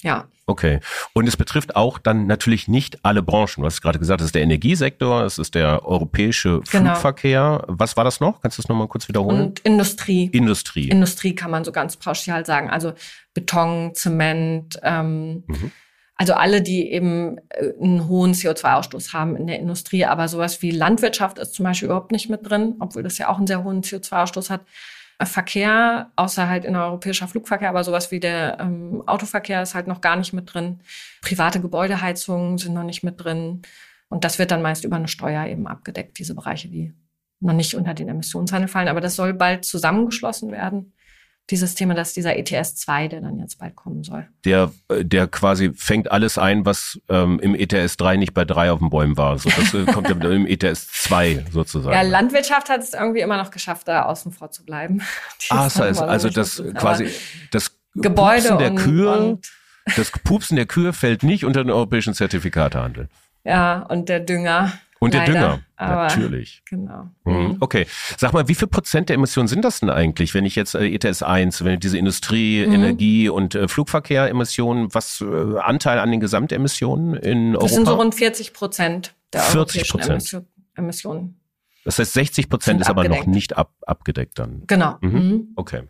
Ja. 0.01 0.27
Okay. 0.47 0.79
Und 1.13 1.27
es 1.27 1.37
betrifft 1.37 1.75
auch 1.75 1.99
dann 1.99 2.25
natürlich 2.25 2.67
nicht 2.67 3.05
alle 3.05 3.21
Branchen. 3.21 3.61
Du 3.61 3.65
hast 3.65 3.81
gerade 3.81 3.99
gesagt, 3.99 4.21
es 4.21 4.27
ist 4.27 4.35
der 4.35 4.41
Energiesektor, 4.41 5.23
es 5.23 5.37
ist 5.37 5.53
der 5.53 5.85
europäische 5.85 6.61
genau. 6.71 6.93
Flugverkehr. 6.93 7.63
Was 7.67 7.95
war 7.95 8.03
das 8.03 8.19
noch? 8.19 8.41
Kannst 8.41 8.57
du 8.57 8.63
das 8.63 8.69
nochmal 8.69 8.87
kurz 8.87 9.07
wiederholen? 9.07 9.41
Und 9.41 9.59
Industrie. 9.59 10.25
Industrie. 10.33 10.89
Industrie 10.89 11.35
kann 11.35 11.51
man 11.51 11.63
so 11.63 11.71
ganz 11.71 11.97
pauschal 11.97 12.47
sagen. 12.47 12.71
Also 12.71 12.93
Beton, 13.35 13.93
Zement, 13.93 14.79
ähm, 14.81 15.43
mhm. 15.45 15.71
Also 16.17 16.33
alle, 16.33 16.61
die 16.61 16.91
eben 16.91 17.37
äh, 17.49 17.73
einen 17.81 18.07
hohen 18.07 18.33
CO2-Ausstoß 18.33 19.13
haben 19.13 19.35
in 19.35 19.47
der 19.47 19.59
Industrie, 19.59 20.05
aber 20.05 20.27
sowas 20.27 20.61
wie 20.61 20.71
Landwirtschaft 20.71 21.39
ist 21.39 21.53
zum 21.53 21.65
Beispiel 21.65 21.87
überhaupt 21.87 22.11
nicht 22.11 22.29
mit 22.29 22.49
drin, 22.49 22.75
obwohl 22.79 23.03
das 23.03 23.17
ja 23.17 23.27
auch 23.27 23.37
einen 23.37 23.47
sehr 23.47 23.63
hohen 23.63 23.81
CO2-Ausstoß 23.81 24.49
hat. 24.49 24.61
Äh, 25.19 25.25
Verkehr, 25.25 26.11
außer 26.15 26.47
halt 26.47 26.63
in 26.65 26.75
europäischer 26.75 27.27
Flugverkehr, 27.27 27.69
aber 27.69 27.83
sowas 27.83 28.11
wie 28.11 28.21
der 28.21 28.57
ähm, 28.61 29.03
Autoverkehr 29.05 29.61
ist 29.61 29.75
halt 29.75 29.87
noch 29.87 30.01
gar 30.01 30.15
nicht 30.15 30.31
mit 30.31 30.53
drin. 30.53 30.79
Private 31.21 31.59
Gebäudeheizungen 31.59 32.57
sind 32.57 32.73
noch 32.73 32.83
nicht 32.83 33.03
mit 33.03 33.21
drin. 33.23 33.61
Und 34.07 34.23
das 34.23 34.39
wird 34.39 34.51
dann 34.51 34.61
meist 34.61 34.85
über 34.85 34.95
eine 34.95 35.07
Steuer 35.07 35.45
eben 35.47 35.67
abgedeckt, 35.67 36.17
diese 36.19 36.35
Bereiche, 36.35 36.69
die 36.69 36.93
noch 37.41 37.53
nicht 37.53 37.73
unter 37.75 37.93
den 37.93 38.07
Emissionshandel 38.07 38.69
fallen. 38.69 38.87
Aber 38.87 39.01
das 39.01 39.15
soll 39.15 39.33
bald 39.33 39.65
zusammengeschlossen 39.65 40.51
werden 40.51 40.93
dieses 41.49 41.75
Thema, 41.75 41.93
dass 41.93 42.13
dieser 42.13 42.37
ETS 42.37 42.75
2, 42.75 43.07
der 43.07 43.21
dann 43.21 43.37
jetzt 43.37 43.59
bald 43.59 43.75
kommen 43.75 44.03
soll. 44.03 44.27
Der, 44.45 44.71
äh, 44.89 45.05
der 45.05 45.27
quasi 45.27 45.71
fängt 45.75 46.11
alles 46.11 46.37
ein, 46.37 46.65
was 46.65 46.99
ähm, 47.07 47.39
im 47.39 47.53
ETS 47.53 47.97
3 47.97 48.17
nicht 48.17 48.33
bei 48.33 48.45
3 48.45 48.71
auf 48.71 48.79
den 48.79 48.89
Bäumen 48.89 49.15
war. 49.15 49.37
So, 49.37 49.49
das 49.49 49.73
äh, 49.73 49.85
kommt 49.85 50.09
im 50.09 50.47
ETS 50.47 50.87
2 51.03 51.45
sozusagen. 51.51 51.95
Ja, 51.95 52.01
Landwirtschaft 52.01 52.69
hat 52.69 52.81
es 52.81 52.93
irgendwie 52.93 53.19
immer 53.19 53.37
noch 53.37 53.51
geschafft, 53.51 53.87
da 53.87 54.03
außen 54.03 54.31
vor 54.31 54.51
zu 54.51 54.65
bleiben. 54.65 55.01
ah, 55.49 55.65
das 55.65 55.79
heißt, 55.79 56.01
also 56.01 56.29
das 56.29 56.63
quasi 56.75 57.09
das 57.51 57.77
Gebäude 57.93 58.49
Pupsen 58.49 58.57
der 58.57 58.71
und, 58.71 58.77
Kühe, 58.77 59.17
und 59.17 59.51
das 59.95 60.11
Pupsen 60.11 60.55
der 60.55 60.65
Kühe 60.65 60.93
fällt 60.93 61.23
nicht 61.23 61.45
unter 61.45 61.63
den 61.63 61.71
europäischen 61.71 62.13
Zertifikatehandel. 62.13 63.07
Ja, 63.43 63.83
und 63.83 64.09
der 64.09 64.19
Dünger. 64.19 64.73
Und 64.99 65.13
der 65.13 65.25
Dünger, 65.25 65.59
Aber 65.75 66.03
natürlich. 66.03 66.63
Genau. 66.69 67.09
Mhm. 67.25 67.33
mhm. 67.33 67.57
Okay. 67.59 67.85
Sag 68.17 68.33
mal, 68.33 68.47
wie 68.47 68.55
viel 68.55 68.67
Prozent 68.67 69.09
der 69.09 69.15
Emissionen 69.15 69.47
sind 69.47 69.63
das 69.63 69.81
denn 69.81 69.89
eigentlich, 69.89 70.33
wenn 70.33 70.45
ich 70.45 70.55
jetzt 70.55 70.73
äh, 70.73 70.87
ETS 70.87 71.21
1, 71.21 71.63
wenn 71.63 71.73
ich 71.75 71.79
diese 71.79 71.97
Industrie, 71.97 72.65
mhm. 72.65 72.73
Energie 72.73 73.29
und 73.29 73.55
äh, 73.55 73.67
Flugverkehr-Emissionen, 73.67 74.93
was 74.93 75.21
äh, 75.21 75.59
Anteil 75.59 75.99
an 75.99 76.11
den 76.11 76.19
Gesamtemissionen 76.19 77.15
in 77.15 77.55
Europa? 77.55 77.65
Das 77.65 77.75
sind 77.75 77.85
so 77.87 77.95
rund 77.95 78.15
40 78.15 78.53
Prozent 78.53 79.15
der 79.33 79.41
40 79.41 79.89
Prozent. 79.89 80.43
Emissionen. 80.75 81.39
Das 81.83 81.99
heißt, 81.99 82.13
60 82.13 82.49
Prozent 82.49 82.81
ist 82.81 82.89
aber 82.89 83.07
noch 83.07 83.25
nicht 83.25 83.57
ab, 83.57 83.71
abgedeckt 83.85 84.39
dann. 84.39 84.63
Genau. 84.67 84.97
Mhm. 85.01 85.11
mhm. 85.11 85.47
Okay. 85.55 85.83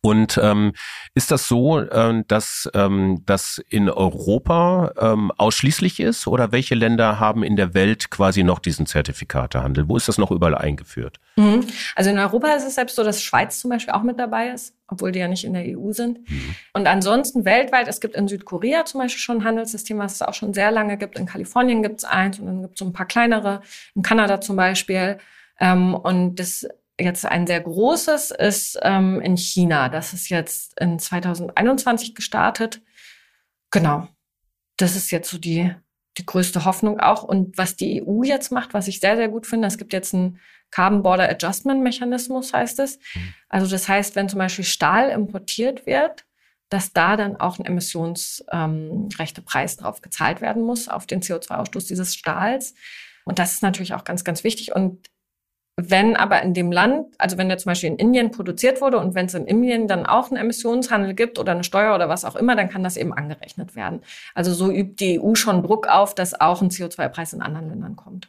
Und 0.00 0.38
ähm, 0.40 0.74
ist 1.14 1.32
das 1.32 1.48
so, 1.48 1.80
ähm, 1.90 2.24
dass 2.28 2.70
ähm, 2.72 3.22
das 3.26 3.60
in 3.68 3.90
Europa 3.90 4.92
ähm, 4.96 5.32
ausschließlich 5.36 5.98
ist 5.98 6.28
oder 6.28 6.52
welche 6.52 6.76
Länder 6.76 7.18
haben 7.18 7.42
in 7.42 7.56
der 7.56 7.74
Welt 7.74 8.08
quasi 8.08 8.44
noch 8.44 8.60
diesen 8.60 8.86
Zertifikatehandel? 8.86 9.88
Wo 9.88 9.96
ist 9.96 10.06
das 10.06 10.16
noch 10.16 10.30
überall 10.30 10.54
eingeführt? 10.54 11.18
Mhm. 11.34 11.66
Also 11.96 12.10
in 12.10 12.18
Europa 12.18 12.48
ist 12.54 12.64
es 12.64 12.76
selbst 12.76 12.94
so, 12.94 13.02
dass 13.02 13.20
Schweiz 13.20 13.58
zum 13.58 13.70
Beispiel 13.70 13.92
auch 13.92 14.04
mit 14.04 14.20
dabei 14.20 14.50
ist, 14.50 14.72
obwohl 14.86 15.10
die 15.10 15.18
ja 15.18 15.26
nicht 15.26 15.44
in 15.44 15.54
der 15.54 15.64
EU 15.76 15.90
sind. 15.90 16.30
Mhm. 16.30 16.54
Und 16.74 16.86
ansonsten 16.86 17.44
weltweit, 17.44 17.88
es 17.88 18.00
gibt 18.00 18.14
in 18.14 18.28
Südkorea 18.28 18.84
zum 18.84 19.00
Beispiel 19.00 19.20
schon 19.20 19.38
ein 19.38 19.44
Handelssystem, 19.44 19.98
was 19.98 20.14
es 20.14 20.22
auch 20.22 20.34
schon 20.34 20.54
sehr 20.54 20.70
lange 20.70 20.96
gibt. 20.96 21.18
In 21.18 21.26
Kalifornien 21.26 21.82
gibt 21.82 21.98
es 21.98 22.04
eins 22.04 22.38
und 22.38 22.46
dann 22.46 22.62
gibt 22.62 22.74
es 22.74 22.78
so 22.78 22.84
ein 22.84 22.92
paar 22.92 23.06
kleinere, 23.06 23.62
in 23.96 24.02
Kanada 24.02 24.40
zum 24.40 24.54
Beispiel. 24.54 25.18
Ähm, 25.58 25.96
und 25.96 26.36
das 26.36 26.68
jetzt 26.98 27.24
ein 27.24 27.46
sehr 27.46 27.60
großes 27.60 28.32
ist 28.32 28.78
ähm, 28.82 29.20
in 29.20 29.36
China. 29.36 29.88
Das 29.88 30.12
ist 30.12 30.28
jetzt 30.28 30.78
in 30.80 30.98
2021 30.98 32.14
gestartet. 32.14 32.82
Genau. 33.70 34.08
Das 34.76 34.96
ist 34.96 35.10
jetzt 35.10 35.30
so 35.30 35.38
die, 35.38 35.74
die 36.16 36.26
größte 36.26 36.64
Hoffnung 36.64 37.00
auch. 37.00 37.22
Und 37.22 37.56
was 37.56 37.76
die 37.76 38.02
EU 38.02 38.22
jetzt 38.22 38.50
macht, 38.50 38.74
was 38.74 38.88
ich 38.88 39.00
sehr, 39.00 39.16
sehr 39.16 39.28
gut 39.28 39.46
finde, 39.46 39.68
es 39.68 39.78
gibt 39.78 39.92
jetzt 39.92 40.14
einen 40.14 40.40
Carbon 40.70 41.02
Border 41.02 41.30
Adjustment 41.30 41.82
Mechanismus, 41.82 42.52
heißt 42.52 42.78
es. 42.80 42.98
Mhm. 43.14 43.34
Also 43.48 43.66
das 43.68 43.88
heißt, 43.88 44.16
wenn 44.16 44.28
zum 44.28 44.38
Beispiel 44.38 44.64
Stahl 44.64 45.10
importiert 45.10 45.86
wird, 45.86 46.24
dass 46.68 46.92
da 46.92 47.16
dann 47.16 47.36
auch 47.36 47.58
ein 47.58 47.64
Emissionsrechtepreis 47.64 49.72
ähm, 49.72 49.78
drauf 49.82 50.02
gezahlt 50.02 50.42
werden 50.42 50.62
muss 50.62 50.88
auf 50.88 51.06
den 51.06 51.22
CO2-Ausstoß 51.22 51.88
dieses 51.88 52.14
Stahls. 52.14 52.74
Und 53.24 53.38
das 53.38 53.54
ist 53.54 53.62
natürlich 53.62 53.94
auch 53.94 54.04
ganz, 54.04 54.22
ganz 54.24 54.44
wichtig. 54.44 54.74
Und 54.74 55.08
wenn 55.80 56.16
aber 56.16 56.42
in 56.42 56.54
dem 56.54 56.72
Land, 56.72 57.06
also 57.18 57.38
wenn 57.38 57.48
der 57.48 57.56
zum 57.56 57.70
Beispiel 57.70 57.90
in 57.90 57.98
Indien 57.98 58.32
produziert 58.32 58.80
wurde 58.80 58.98
und 58.98 59.14
wenn 59.14 59.26
es 59.26 59.34
in 59.34 59.46
Indien 59.46 59.86
dann 59.86 60.06
auch 60.06 60.28
einen 60.28 60.36
Emissionshandel 60.36 61.14
gibt 61.14 61.38
oder 61.38 61.52
eine 61.52 61.62
Steuer 61.62 61.94
oder 61.94 62.08
was 62.08 62.24
auch 62.24 62.34
immer, 62.34 62.56
dann 62.56 62.68
kann 62.68 62.82
das 62.82 62.96
eben 62.96 63.12
angerechnet 63.12 63.76
werden. 63.76 64.00
Also 64.34 64.52
so 64.52 64.72
übt 64.72 64.96
die 64.98 65.20
EU 65.20 65.36
schon 65.36 65.62
Druck 65.62 65.86
auf, 65.86 66.16
dass 66.16 66.40
auch 66.40 66.62
ein 66.62 66.70
CO2-Preis 66.70 67.32
in 67.32 67.42
anderen 67.42 67.68
Ländern 67.68 67.94
kommt. 67.94 68.28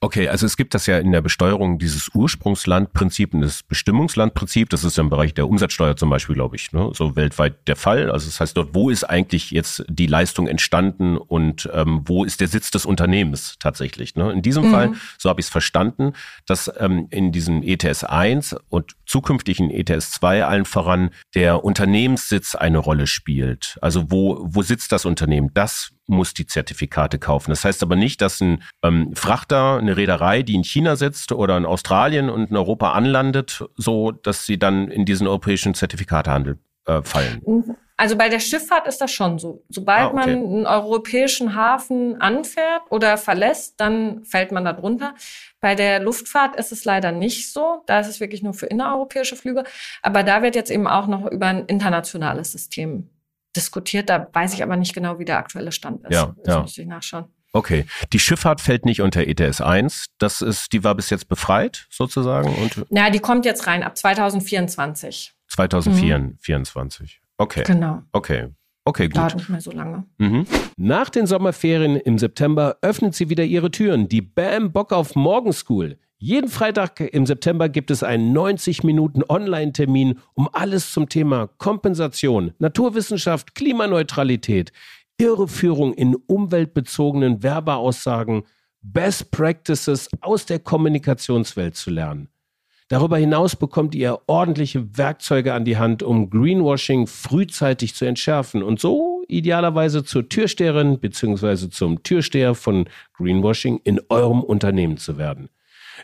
Okay, 0.00 0.28
also 0.28 0.46
es 0.46 0.56
gibt 0.56 0.74
das 0.74 0.86
ja 0.86 0.98
in 0.98 1.10
der 1.10 1.22
Besteuerung 1.22 1.80
dieses 1.80 2.08
Ursprungslandprinzip 2.14 3.34
und 3.34 3.40
das 3.40 3.64
Bestimmungslandprinzip. 3.64 4.70
Das 4.70 4.84
ist 4.84 4.96
im 4.96 5.10
Bereich 5.10 5.34
der 5.34 5.48
Umsatzsteuer 5.48 5.96
zum 5.96 6.08
Beispiel, 6.08 6.36
glaube 6.36 6.54
ich, 6.54 6.70
ne, 6.70 6.92
so 6.94 7.16
weltweit 7.16 7.66
der 7.66 7.74
Fall. 7.74 8.08
Also 8.08 8.26
das 8.26 8.38
heißt 8.38 8.56
dort, 8.56 8.76
wo 8.76 8.90
ist 8.90 9.02
eigentlich 9.02 9.50
jetzt 9.50 9.84
die 9.88 10.06
Leistung 10.06 10.46
entstanden 10.46 11.16
und 11.16 11.68
ähm, 11.72 12.02
wo 12.04 12.22
ist 12.22 12.40
der 12.40 12.46
Sitz 12.46 12.70
des 12.70 12.86
Unternehmens 12.86 13.56
tatsächlich? 13.58 14.14
Ne? 14.14 14.30
In 14.30 14.40
diesem 14.40 14.68
mhm. 14.68 14.70
Fall, 14.70 14.92
so 15.18 15.28
habe 15.30 15.40
ich 15.40 15.46
es 15.46 15.50
verstanden, 15.50 16.12
dass 16.46 16.70
ähm, 16.78 17.08
in 17.10 17.32
diesem 17.32 17.64
ETS 17.64 18.04
1 18.04 18.54
und 18.68 18.92
zukünftigen 19.04 19.68
ETS 19.68 20.12
2 20.12 20.44
allen 20.44 20.64
voran 20.64 21.10
der 21.34 21.64
Unternehmenssitz 21.64 22.54
eine 22.54 22.78
Rolle 22.78 23.08
spielt. 23.08 23.78
Also 23.82 24.12
wo, 24.12 24.46
wo 24.48 24.62
sitzt 24.62 24.92
das 24.92 25.04
Unternehmen? 25.04 25.50
Das 25.54 25.90
muss 26.08 26.34
die 26.34 26.46
Zertifikate 26.46 27.18
kaufen. 27.18 27.50
Das 27.50 27.64
heißt 27.64 27.82
aber 27.82 27.96
nicht, 27.96 28.20
dass 28.20 28.40
ein 28.40 28.62
ähm, 28.82 29.14
Frachter, 29.14 29.78
eine 29.78 29.96
Reederei, 29.96 30.42
die 30.42 30.54
in 30.54 30.64
China 30.64 30.96
sitzt 30.96 31.32
oder 31.32 31.56
in 31.56 31.66
Australien 31.66 32.30
und 32.30 32.50
in 32.50 32.56
Europa 32.56 32.92
anlandet, 32.92 33.64
so 33.76 34.12
dass 34.12 34.46
sie 34.46 34.58
dann 34.58 34.88
in 34.88 35.04
diesen 35.04 35.26
europäischen 35.26 35.74
Zertifikatehandel 35.74 36.58
äh, 36.86 37.02
fallen. 37.02 37.76
Also 37.98 38.16
bei 38.16 38.28
der 38.28 38.38
Schifffahrt 38.38 38.86
ist 38.86 39.00
das 39.00 39.10
schon 39.10 39.40
so. 39.40 39.64
Sobald 39.68 40.00
ah, 40.00 40.06
okay. 40.06 40.14
man 40.14 40.28
einen 40.30 40.66
europäischen 40.66 41.56
Hafen 41.56 42.20
anfährt 42.20 42.82
oder 42.90 43.18
verlässt, 43.18 43.80
dann 43.80 44.24
fällt 44.24 44.52
man 44.52 44.64
da 44.64 44.72
drunter. 44.72 45.14
Bei 45.60 45.74
der 45.74 45.98
Luftfahrt 45.98 46.54
ist 46.54 46.70
es 46.70 46.84
leider 46.84 47.10
nicht 47.10 47.52
so. 47.52 47.82
Da 47.86 47.98
ist 47.98 48.06
es 48.06 48.20
wirklich 48.20 48.42
nur 48.42 48.54
für 48.54 48.66
innereuropäische 48.66 49.34
Flüge. 49.34 49.64
Aber 50.00 50.22
da 50.22 50.42
wird 50.42 50.54
jetzt 50.54 50.70
eben 50.70 50.86
auch 50.86 51.08
noch 51.08 51.26
über 51.26 51.46
ein 51.46 51.66
internationales 51.66 52.52
System 52.52 53.10
diskutiert. 53.58 54.08
Da 54.08 54.28
weiß 54.32 54.54
ich 54.54 54.62
aber 54.62 54.76
nicht 54.76 54.94
genau, 54.94 55.18
wie 55.18 55.24
der 55.24 55.38
aktuelle 55.38 55.72
Stand 55.72 56.04
ist. 56.04 56.12
Ja, 56.12 56.34
das 56.44 56.54
ja. 56.54 56.60
muss 56.62 56.78
ich 56.78 56.86
nachschauen. 56.86 57.26
Okay. 57.52 57.86
Die 58.12 58.18
Schifffahrt 58.18 58.60
fällt 58.60 58.84
nicht 58.84 59.00
unter 59.00 59.26
ETS 59.26 59.60
1. 59.60 60.06
Das 60.18 60.42
ist, 60.42 60.72
die 60.72 60.84
war 60.84 60.94
bis 60.94 61.10
jetzt 61.10 61.28
befreit, 61.28 61.86
sozusagen. 61.90 62.54
Und 62.54 62.86
Na, 62.90 63.10
die 63.10 63.20
kommt 63.20 63.44
jetzt 63.44 63.66
rein 63.66 63.82
ab 63.82 63.96
2024. 63.96 65.34
2024. 65.48 67.20
Mhm. 67.20 67.28
Okay. 67.38 67.62
Genau. 67.64 68.02
Okay. 68.12 68.48
Okay, 68.84 69.08
gut. 69.08 69.16
Dauert 69.16 69.36
nicht 69.36 69.50
mehr 69.50 69.60
so 69.60 69.70
lange. 69.70 70.04
Mhm. 70.16 70.46
Nach 70.76 71.10
den 71.10 71.26
Sommerferien 71.26 71.96
im 71.96 72.18
September 72.18 72.78
öffnet 72.80 73.14
sie 73.14 73.28
wieder 73.28 73.44
ihre 73.44 73.70
Türen. 73.70 74.08
Die 74.08 74.22
Bam 74.22 74.72
Bock 74.72 74.92
auf 74.92 75.14
Morgen 75.14 75.52
School. 75.52 75.98
Jeden 76.20 76.50
Freitag 76.50 76.98
im 76.98 77.26
September 77.26 77.68
gibt 77.68 77.92
es 77.92 78.02
einen 78.02 78.32
90 78.32 78.82
Minuten 78.82 79.22
Online-Termin, 79.28 80.18
um 80.34 80.48
alles 80.52 80.92
zum 80.92 81.08
Thema 81.08 81.46
Kompensation, 81.58 82.54
Naturwissenschaft, 82.58 83.54
Klimaneutralität, 83.54 84.72
Irreführung 85.16 85.94
in 85.94 86.16
umweltbezogenen 86.16 87.44
Werbeaussagen, 87.44 88.42
Best 88.82 89.30
Practices 89.30 90.08
aus 90.20 90.44
der 90.44 90.58
Kommunikationswelt 90.58 91.76
zu 91.76 91.90
lernen. 91.90 92.28
Darüber 92.88 93.18
hinaus 93.18 93.54
bekommt 93.54 93.94
ihr 93.94 94.18
ordentliche 94.26 94.98
Werkzeuge 94.98 95.54
an 95.54 95.64
die 95.64 95.76
Hand, 95.76 96.02
um 96.02 96.30
Greenwashing 96.30 97.06
frühzeitig 97.06 97.94
zu 97.94 98.06
entschärfen 98.06 98.64
und 98.64 98.80
so 98.80 99.22
idealerweise 99.28 100.02
zur 100.02 100.28
Türsteherin 100.28 100.98
bzw. 100.98 101.68
zum 101.70 102.02
Türsteher 102.02 102.56
von 102.56 102.88
Greenwashing 103.12 103.78
in 103.84 104.00
eurem 104.08 104.42
Unternehmen 104.42 104.96
zu 104.96 105.16
werden. 105.16 105.48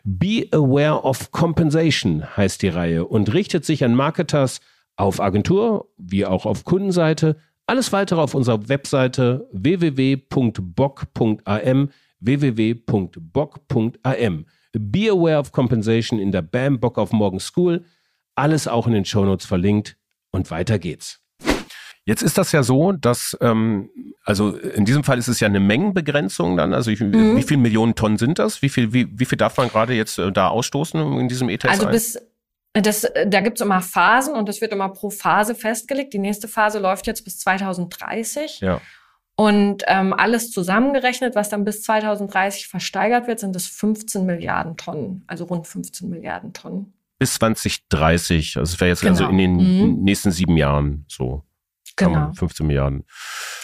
Be 0.03 0.49
Aware 0.51 1.05
of 1.05 1.31
Compensation 1.31 2.25
heißt 2.37 2.63
die 2.63 2.69
Reihe 2.69 3.05
und 3.07 3.33
richtet 3.33 3.65
sich 3.65 3.85
an 3.85 3.95
Marketers 3.95 4.61
auf 4.97 5.21
Agentur 5.21 5.91
wie 5.97 6.27
auch 6.27 6.47
auf 6.47 6.65
Kundenseite. 6.65 7.37
Alles 7.67 7.93
weitere 7.93 8.21
auf 8.21 8.35
unserer 8.35 8.69
Webseite 8.69 9.49
www.bock.am 9.53 10.31
www.bock.am. 12.25 12.87
Be 14.73 15.11
Aware 15.11 15.39
of 15.39 15.53
Compensation 15.53 16.19
in 16.19 16.33
der 16.33 16.43
BAM 16.43 16.81
Bock 16.81 16.99
auf 16.99 17.13
Morgen 17.13 17.39
School. 17.39 17.85
Alles 18.35 18.67
auch 18.67 18.87
in 18.87 18.95
den 18.95 19.05
Shownotes 19.05 19.47
verlinkt 19.47 19.97
und 20.31 20.51
weiter 20.51 20.79
geht's. 20.79 21.24
Jetzt 22.07 22.23
ist 22.23 22.37
das 22.37 22.53
ja 22.53 22.63
so, 22.63 22.93
dass, 22.93 23.37
ähm, 23.41 23.89
also 24.25 24.57
in 24.57 24.85
diesem 24.85 25.05
Fall 25.05 25.19
ist 25.19 25.29
es 25.29 25.41
ja 25.41 25.49
eine 25.49 25.61
Mengenbegrenzung 25.61 26.57
dann. 26.57 26.75
Also 26.75 26.91
ich, 26.91 27.01
mhm. 27.01 27.37
wie 27.37 27.43
viele 27.43 27.61
Millionen 27.61 27.95
Tonnen 27.95 28.19
sind 28.19 28.39
das? 28.39 28.61
Wie 28.61 28.69
viel, 28.69 28.93
wie, 28.93 29.09
wie 29.19 29.25
viel 29.25 29.39
darf 29.39 29.57
man 29.57 29.69
gerade 29.69 29.95
jetzt 29.95 30.19
äh, 30.19 30.31
da 30.31 30.49
ausstoßen 30.49 31.19
in 31.19 31.29
diesem 31.29 31.49
ETS? 31.49 31.65
Also 31.65 31.89
bis, 31.89 32.19
das, 32.75 33.11
da 33.27 33.41
gibt's 33.41 33.63
immer 33.63 33.81
Phasen 33.81 34.35
und 34.35 34.49
das 34.49 34.61
wird 34.61 34.73
immer 34.73 34.91
pro 34.91 35.09
Phase 35.09 35.55
festgelegt. 35.55 36.13
Die 36.13 36.19
nächste 36.19 36.47
Phase 36.47 36.79
läuft 36.79 37.07
jetzt 37.07 37.25
bis 37.25 37.39
2030. 37.39 38.61
Ja. 38.61 38.83
Und 39.37 39.83
ähm, 39.87 40.13
alles 40.13 40.51
zusammengerechnet, 40.51 41.35
was 41.35 41.49
dann 41.49 41.65
bis 41.65 41.83
2030 41.83 42.69
versteigert 42.69 43.27
wird, 43.27 43.41
sind 43.41 43.57
es 43.57 43.67
15 43.67 44.27
Milliarden 44.27 44.77
Tonnen, 44.77 45.25
also 45.27 45.45
rund 45.45 45.67
15 45.67 46.09
Milliarden 46.09 46.53
Tonnen. 46.53 46.93
Bis 47.19 47.35
2030, 47.35 48.59
also 48.59 48.75
es 48.75 48.81
wäre 48.81 48.91
jetzt 48.91 49.05
also 49.05 49.25
genau. 49.25 49.31
also 49.31 49.43
in 49.43 49.59
den 49.59 49.97
mhm. 49.97 50.03
nächsten 50.05 50.31
sieben 50.31 50.57
Jahren 50.57 51.07
so. 51.09 51.43
Genau. 51.97 52.33
15 52.33 52.67
Milliarden. 52.67 53.05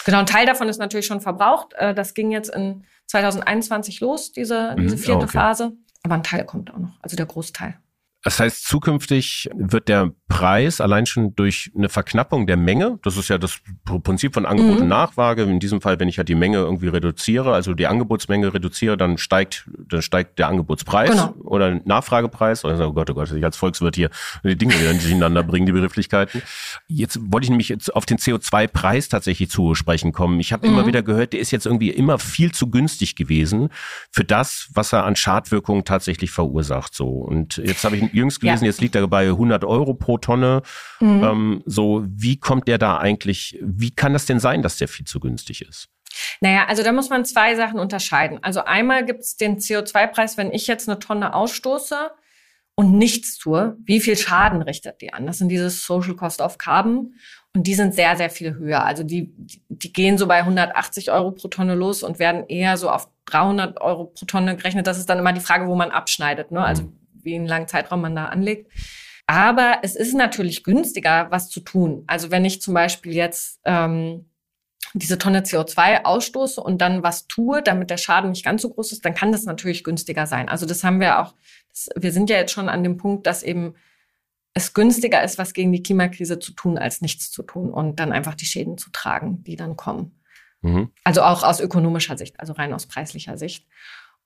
Genau, 0.05 0.19
ein 0.19 0.25
Teil 0.25 0.45
davon 0.45 0.69
ist 0.69 0.77
natürlich 0.77 1.05
schon 1.05 1.21
verbraucht. 1.21 1.73
Äh, 1.73 1.93
das 1.93 2.13
ging 2.13 2.31
jetzt 2.31 2.49
in 2.49 2.85
2021 3.07 3.99
los, 3.99 4.31
diese, 4.31 4.75
diese 4.79 4.95
mhm. 4.95 4.99
vierte 4.99 5.23
okay. 5.25 5.37
Phase. 5.37 5.73
Aber 6.03 6.15
ein 6.15 6.23
Teil 6.23 6.45
kommt 6.45 6.73
auch 6.73 6.79
noch, 6.79 6.97
also 7.01 7.15
der 7.15 7.25
Großteil. 7.25 7.77
Das 8.23 8.39
heißt, 8.39 8.65
zukünftig 8.67 9.49
wird 9.55 9.87
der 9.87 10.11
Preis 10.27 10.79
allein 10.79 11.05
schon 11.05 11.35
durch 11.35 11.71
eine 11.75 11.89
Verknappung 11.89 12.45
der 12.45 12.55
Menge, 12.55 12.99
das 13.03 13.17
ist 13.17 13.29
ja 13.29 13.37
das 13.37 13.59
Prinzip 14.03 14.33
von 14.33 14.45
Angebot 14.45 14.75
mhm. 14.75 14.81
und 14.83 14.87
Nachfrage. 14.87 15.43
In 15.43 15.59
diesem 15.59 15.81
Fall, 15.81 15.99
wenn 15.99 16.07
ich 16.07 16.17
halt 16.17 16.29
die 16.29 16.35
Menge 16.35 16.57
irgendwie 16.57 16.87
reduziere, 16.87 17.53
also 17.53 17.73
die 17.73 17.87
Angebotsmenge 17.87 18.53
reduziere, 18.53 18.95
dann 18.95 19.17
steigt, 19.17 19.69
dann 19.87 20.01
steigt 20.01 20.37
der 20.39 20.49
Angebotspreis 20.49 21.11
genau. 21.11 21.33
oder 21.39 21.81
Nachfragepreis. 21.83 22.63
Also, 22.63 22.85
oh 22.85 22.93
Gott, 22.93 23.09
oh 23.09 23.13
Gott, 23.15 23.31
ich 23.31 23.43
als 23.43 23.57
Volkswirt 23.57 23.95
hier 23.95 24.09
die 24.43 24.55
Dinge 24.55 24.73
wieder 24.79 24.91
durcheinander 24.91 25.43
bringen, 25.43 25.65
die 25.65 25.71
Begrifflichkeiten. 25.71 26.43
Jetzt 26.87 27.19
wollte 27.21 27.45
ich 27.45 27.49
nämlich 27.49 27.69
jetzt 27.69 27.93
auf 27.93 28.05
den 28.05 28.17
CO2-Preis 28.17 29.09
tatsächlich 29.09 29.49
zu 29.49 29.73
sprechen 29.73 30.11
kommen. 30.11 30.39
Ich 30.39 30.53
habe 30.53 30.67
mhm. 30.67 30.73
immer 30.73 30.87
wieder 30.87 31.01
gehört, 31.01 31.33
der 31.33 31.39
ist 31.39 31.51
jetzt 31.51 31.65
irgendwie 31.65 31.89
immer 31.89 32.19
viel 32.19 32.51
zu 32.51 32.69
günstig 32.69 33.15
gewesen 33.15 33.69
für 34.11 34.23
das, 34.23 34.69
was 34.73 34.93
er 34.93 35.05
an 35.05 35.15
Schadwirkungen 35.15 35.85
tatsächlich 35.85 36.29
verursacht. 36.29 36.93
So. 36.93 37.09
Und 37.09 37.57
jetzt 37.57 37.83
habe 37.83 37.97
ich 37.97 38.10
jüngst 38.13 38.41
gelesen, 38.41 38.65
ja. 38.65 38.69
jetzt 38.69 38.81
liegt 38.81 38.95
er 38.95 39.07
bei 39.07 39.27
100 39.27 39.63
Euro 39.63 39.93
pro 39.93 40.17
Tonne. 40.17 40.61
Mhm. 40.99 41.23
Ähm, 41.23 41.63
so, 41.65 42.03
wie 42.07 42.37
kommt 42.37 42.67
der 42.67 42.77
da 42.77 42.97
eigentlich, 42.97 43.57
wie 43.61 43.91
kann 43.91 44.13
das 44.13 44.25
denn 44.25 44.39
sein, 44.39 44.61
dass 44.61 44.77
der 44.77 44.87
viel 44.87 45.05
zu 45.05 45.19
günstig 45.19 45.61
ist? 45.61 45.89
Naja, 46.41 46.65
also 46.67 46.83
da 46.83 46.91
muss 46.91 47.09
man 47.09 47.25
zwei 47.25 47.55
Sachen 47.55 47.79
unterscheiden. 47.79 48.39
Also 48.41 48.63
einmal 48.63 49.05
gibt 49.05 49.21
es 49.21 49.37
den 49.37 49.59
CO2-Preis, 49.59 50.37
wenn 50.37 50.51
ich 50.51 50.67
jetzt 50.67 50.89
eine 50.89 50.99
Tonne 50.99 51.33
ausstoße 51.33 52.11
und 52.75 52.97
nichts 52.97 53.37
tue, 53.37 53.77
wie 53.83 53.99
viel 53.99 54.17
Schaden 54.17 54.61
richtet 54.61 55.01
die 55.01 55.13
an? 55.13 55.25
Das 55.25 55.37
sind 55.37 55.49
diese 55.49 55.69
Social 55.69 56.15
Cost 56.15 56.41
of 56.41 56.57
Carbon 56.57 57.13
und 57.53 57.67
die 57.67 57.75
sind 57.75 57.93
sehr, 57.93 58.15
sehr 58.15 58.29
viel 58.29 58.55
höher. 58.55 58.83
Also 58.83 59.03
die, 59.03 59.33
die 59.69 59.93
gehen 59.93 60.17
so 60.17 60.27
bei 60.27 60.39
180 60.39 61.11
Euro 61.11 61.31
pro 61.31 61.47
Tonne 61.47 61.75
los 61.75 62.03
und 62.03 62.19
werden 62.19 62.45
eher 62.47 62.77
so 62.77 62.89
auf 62.89 63.09
300 63.25 63.79
Euro 63.81 64.05
pro 64.05 64.25
Tonne 64.25 64.55
gerechnet. 64.55 64.87
Das 64.87 64.97
ist 64.97 65.09
dann 65.09 65.19
immer 65.19 65.33
die 65.33 65.41
Frage, 65.41 65.67
wo 65.67 65.75
man 65.75 65.91
abschneidet. 65.91 66.51
Ne? 66.51 66.63
Also 66.63 66.83
mhm 66.83 67.00
wie 67.23 67.35
einen 67.35 67.47
langen 67.47 67.67
Zeitraum 67.67 68.01
man 68.01 68.15
da 68.15 68.25
anlegt. 68.25 68.71
Aber 69.27 69.79
es 69.83 69.95
ist 69.95 70.13
natürlich 70.13 70.63
günstiger, 70.63 71.27
was 71.29 71.49
zu 71.49 71.61
tun. 71.61 72.03
Also 72.07 72.31
wenn 72.31 72.43
ich 72.43 72.61
zum 72.61 72.73
Beispiel 72.73 73.13
jetzt 73.13 73.59
ähm, 73.65 74.25
diese 74.93 75.17
Tonne 75.17 75.41
CO2 75.41 76.03
ausstoße 76.03 76.61
und 76.61 76.81
dann 76.81 77.03
was 77.03 77.27
tue, 77.27 77.61
damit 77.61 77.89
der 77.89 77.97
Schaden 77.97 78.31
nicht 78.31 78.43
ganz 78.43 78.61
so 78.61 78.69
groß 78.69 78.91
ist, 78.91 79.05
dann 79.05 79.13
kann 79.13 79.31
das 79.31 79.43
natürlich 79.43 79.83
günstiger 79.83 80.27
sein. 80.27 80.49
Also 80.49 80.65
das 80.65 80.83
haben 80.83 80.99
wir 80.99 81.19
auch, 81.19 81.33
das, 81.69 81.89
wir 81.95 82.11
sind 82.11 82.29
ja 82.29 82.37
jetzt 82.37 82.51
schon 82.51 82.67
an 82.67 82.83
dem 82.83 82.97
Punkt, 82.97 83.25
dass 83.25 83.43
eben 83.43 83.75
es 84.53 84.73
günstiger 84.73 85.23
ist, 85.23 85.37
was 85.37 85.53
gegen 85.53 85.71
die 85.71 85.81
Klimakrise 85.81 86.39
zu 86.39 86.51
tun, 86.51 86.77
als 86.77 86.99
nichts 86.99 87.31
zu 87.31 87.43
tun 87.43 87.71
und 87.71 87.99
dann 87.99 88.11
einfach 88.11 88.35
die 88.35 88.45
Schäden 88.45 88.77
zu 88.77 88.89
tragen, 88.91 89.43
die 89.43 89.55
dann 89.55 89.77
kommen. 89.77 90.19
Mhm. 90.61 90.91
Also 91.03 91.21
auch 91.21 91.43
aus 91.43 91.59
ökonomischer 91.59 92.17
Sicht, 92.17 92.39
also 92.39 92.53
rein 92.53 92.73
aus 92.73 92.85
preislicher 92.85 93.37
Sicht. 93.37 93.65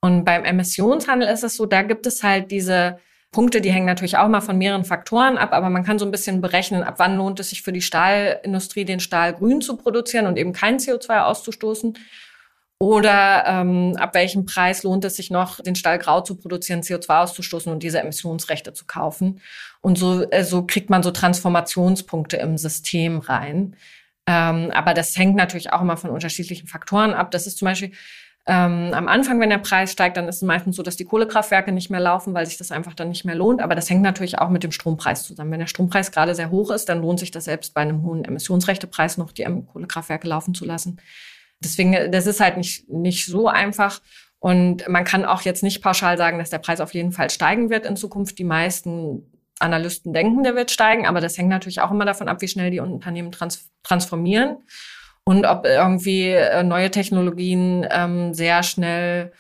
Und 0.06 0.24
beim 0.24 0.46
Emissionshandel 0.46 1.28
ist 1.28 1.44
es 1.44 1.56
so, 1.56 1.66
da 1.66 1.82
gibt 1.82 2.06
es 2.06 2.22
halt 2.22 2.52
diese 2.52 3.00
Punkte, 3.32 3.60
die 3.60 3.72
hängen 3.72 3.88
natürlich 3.88 4.18
auch 4.18 4.28
mal 4.28 4.42
von 4.42 4.56
mehreren 4.56 4.86
Faktoren 4.86 5.36
ab, 5.40 5.52
aber 5.52 5.72
man 5.72 5.84
kann 5.84 5.98
so 5.98 6.06
ein 6.06 6.12
bisschen 6.12 6.42
berechnen, 6.42 6.84
ab 6.84 6.96
wann 6.98 7.18
lohnt 7.18 7.40
es 7.40 7.50
sich 7.50 7.64
für 7.64 7.74
die 7.74 7.82
Stahlindustrie, 7.82 8.86
den 8.86 9.00
Stahl 9.00 9.34
grün 9.34 9.62
zu 9.62 9.78
produzieren 9.78 10.28
und 10.28 10.38
eben 10.38 10.54
kein 10.54 10.78
CO2 10.78 11.24
auszustoßen. 11.24 11.98
Oder 12.78 13.46
ähm, 13.48 13.96
ab 13.98 14.14
welchem 14.14 14.46
Preis 14.46 14.84
lohnt 14.84 15.04
es 15.06 15.16
sich 15.16 15.32
noch, 15.32 15.60
den 15.60 15.76
Stall 15.76 15.98
grau 15.98 16.22
zu 16.22 16.36
produzieren, 16.36 16.82
CO2 16.82 17.24
auszustoßen 17.24 17.72
und 17.72 17.82
diese 17.82 18.00
Emissionsrechte 18.00 18.74
zu 18.74 18.86
kaufen? 18.86 19.42
Und 19.82 19.98
so, 19.98 20.30
äh, 20.30 20.44
so 20.44 20.68
kriegt 20.68 20.92
man 20.92 21.02
so 21.02 21.10
Transformationspunkte 21.10 22.38
im 22.38 22.60
System 22.60 23.18
rein. 23.18 23.76
Ähm, 24.28 24.70
aber 24.72 24.94
das 24.94 25.18
hängt 25.18 25.36
natürlich 25.36 25.74
auch 25.74 25.82
immer 25.82 25.98
von 25.98 26.12
unterschiedlichen 26.12 26.68
Faktoren 26.68 27.16
ab. 27.16 27.32
Das 27.32 27.48
ist 27.48 27.58
zum 27.58 27.66
Beispiel 27.66 27.92
ähm, 28.48 28.92
am 28.94 29.08
Anfang, 29.08 29.40
wenn 29.40 29.50
der 29.50 29.58
Preis 29.58 29.92
steigt, 29.92 30.18
dann 30.18 30.28
ist 30.28 30.36
es 30.36 30.42
meistens 30.44 30.76
so, 30.76 30.84
dass 30.84 30.96
die 30.96 31.06
Kohlekraftwerke 31.06 31.72
nicht 31.72 31.90
mehr 31.90 32.00
laufen, 32.00 32.36
weil 32.36 32.46
sich 32.46 32.58
das 32.58 32.72
einfach 32.72 32.94
dann 32.94 33.10
nicht 33.10 33.26
mehr 33.26 33.34
lohnt. 33.34 33.60
Aber 33.60 33.74
das 33.74 33.90
hängt 33.90 34.04
natürlich 34.04 34.38
auch 34.38 34.50
mit 34.50 34.64
dem 34.64 34.72
Strompreis 34.72 35.24
zusammen. 35.24 35.52
Wenn 35.52 35.60
der 35.60 35.68
Strompreis 35.68 36.12
gerade 36.12 36.36
sehr 36.36 36.52
hoch 36.52 36.70
ist, 36.70 36.88
dann 36.88 37.02
lohnt 37.02 37.20
sich 37.20 37.32
das 37.32 37.46
selbst 37.46 37.74
bei 37.74 37.82
einem 37.82 38.04
hohen 38.04 38.24
Emissionsrechtepreis 38.24 39.18
noch, 39.18 39.32
die 39.32 39.46
Kohlekraftwerke 39.46 40.28
laufen 40.28 40.54
zu 40.54 40.64
lassen. 40.64 41.02
Deswegen, 41.64 42.12
das 42.12 42.28
ist 42.28 42.40
halt 42.40 42.58
nicht, 42.58 42.88
nicht 42.88 43.26
so 43.26 43.48
einfach. 43.48 44.02
Und 44.38 44.88
man 44.88 45.06
kann 45.06 45.26
auch 45.26 45.42
jetzt 45.42 45.64
nicht 45.64 45.82
pauschal 45.82 46.18
sagen, 46.18 46.38
dass 46.38 46.52
der 46.52 46.60
Preis 46.60 46.82
auf 46.82 46.94
jeden 46.94 47.14
Fall 47.14 47.32
steigen 47.32 47.72
wird 47.72 47.88
in 47.88 47.96
Zukunft. 47.96 48.38
Die 48.38 48.44
meisten 48.44 49.24
Analysten 49.58 50.14
denken, 50.14 50.44
der 50.44 50.54
wird 50.54 50.70
steigen, 50.70 51.08
aber 51.08 51.20
das 51.20 51.36
hängt 51.36 51.50
natürlich 51.50 51.82
auch 51.82 51.90
immer 51.90 52.06
davon 52.06 52.28
ab, 52.28 52.42
wie 52.42 52.48
schnell 52.48 52.70
die 52.70 52.80
Unternehmen 52.80 53.32
trans 53.32 53.72
transformieren 53.82 54.58
und 55.26 55.46
ob 55.46 55.66
irgendwie 55.66 56.30
äh, 56.30 56.64
neue 56.64 56.92
Technologien 56.92 57.86
ähm, 57.90 58.34
sehr 58.34 58.64
schnell 58.64 59.32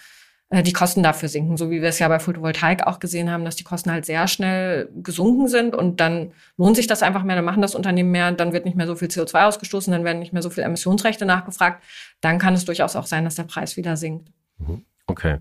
äh, 0.49 0.63
die 0.63 0.73
Kosten 0.73 1.03
dafür 1.03 1.29
sinken, 1.29 1.57
so 1.57 1.69
wie 1.69 1.81
wir 1.81 1.89
es 1.89 1.99
ja 1.99 2.07
bei 2.07 2.19
Photovoltaik 2.19 2.85
auch 2.87 2.99
gesehen 2.99 3.31
haben, 3.31 3.45
dass 3.45 3.55
die 3.55 3.63
Kosten 3.63 3.91
halt 3.91 4.05
sehr 4.05 4.27
schnell 4.27 4.89
gesunken 4.95 5.47
sind 5.47 5.75
und 5.75 5.99
dann 5.99 6.33
lohnt 6.57 6.75
sich 6.75 6.87
das 6.87 7.03
einfach 7.03 7.23
mehr, 7.23 7.35
dann 7.35 7.45
machen 7.45 7.61
das 7.61 7.75
Unternehmen 7.75 8.11
mehr, 8.11 8.31
dann 8.31 8.51
wird 8.51 8.65
nicht 8.65 8.75
mehr 8.75 8.87
so 8.87 8.95
viel 8.95 9.07
CO2 9.07 9.45
ausgestoßen, 9.45 9.91
dann 9.91 10.03
werden 10.03 10.19
nicht 10.19 10.33
mehr 10.33 10.41
so 10.41 10.49
viele 10.49 10.65
Emissionsrechte 10.65 11.25
nachgefragt, 11.25 11.83
dann 12.19 12.39
kann 12.39 12.55
es 12.55 12.65
durchaus 12.65 12.95
auch 12.95 13.05
sein, 13.05 13.23
dass 13.23 13.35
der 13.35 13.43
Preis 13.43 13.77
wieder 13.77 13.95
sinkt. 13.95 14.31
Mhm. 14.57 14.85
Okay. 15.07 15.37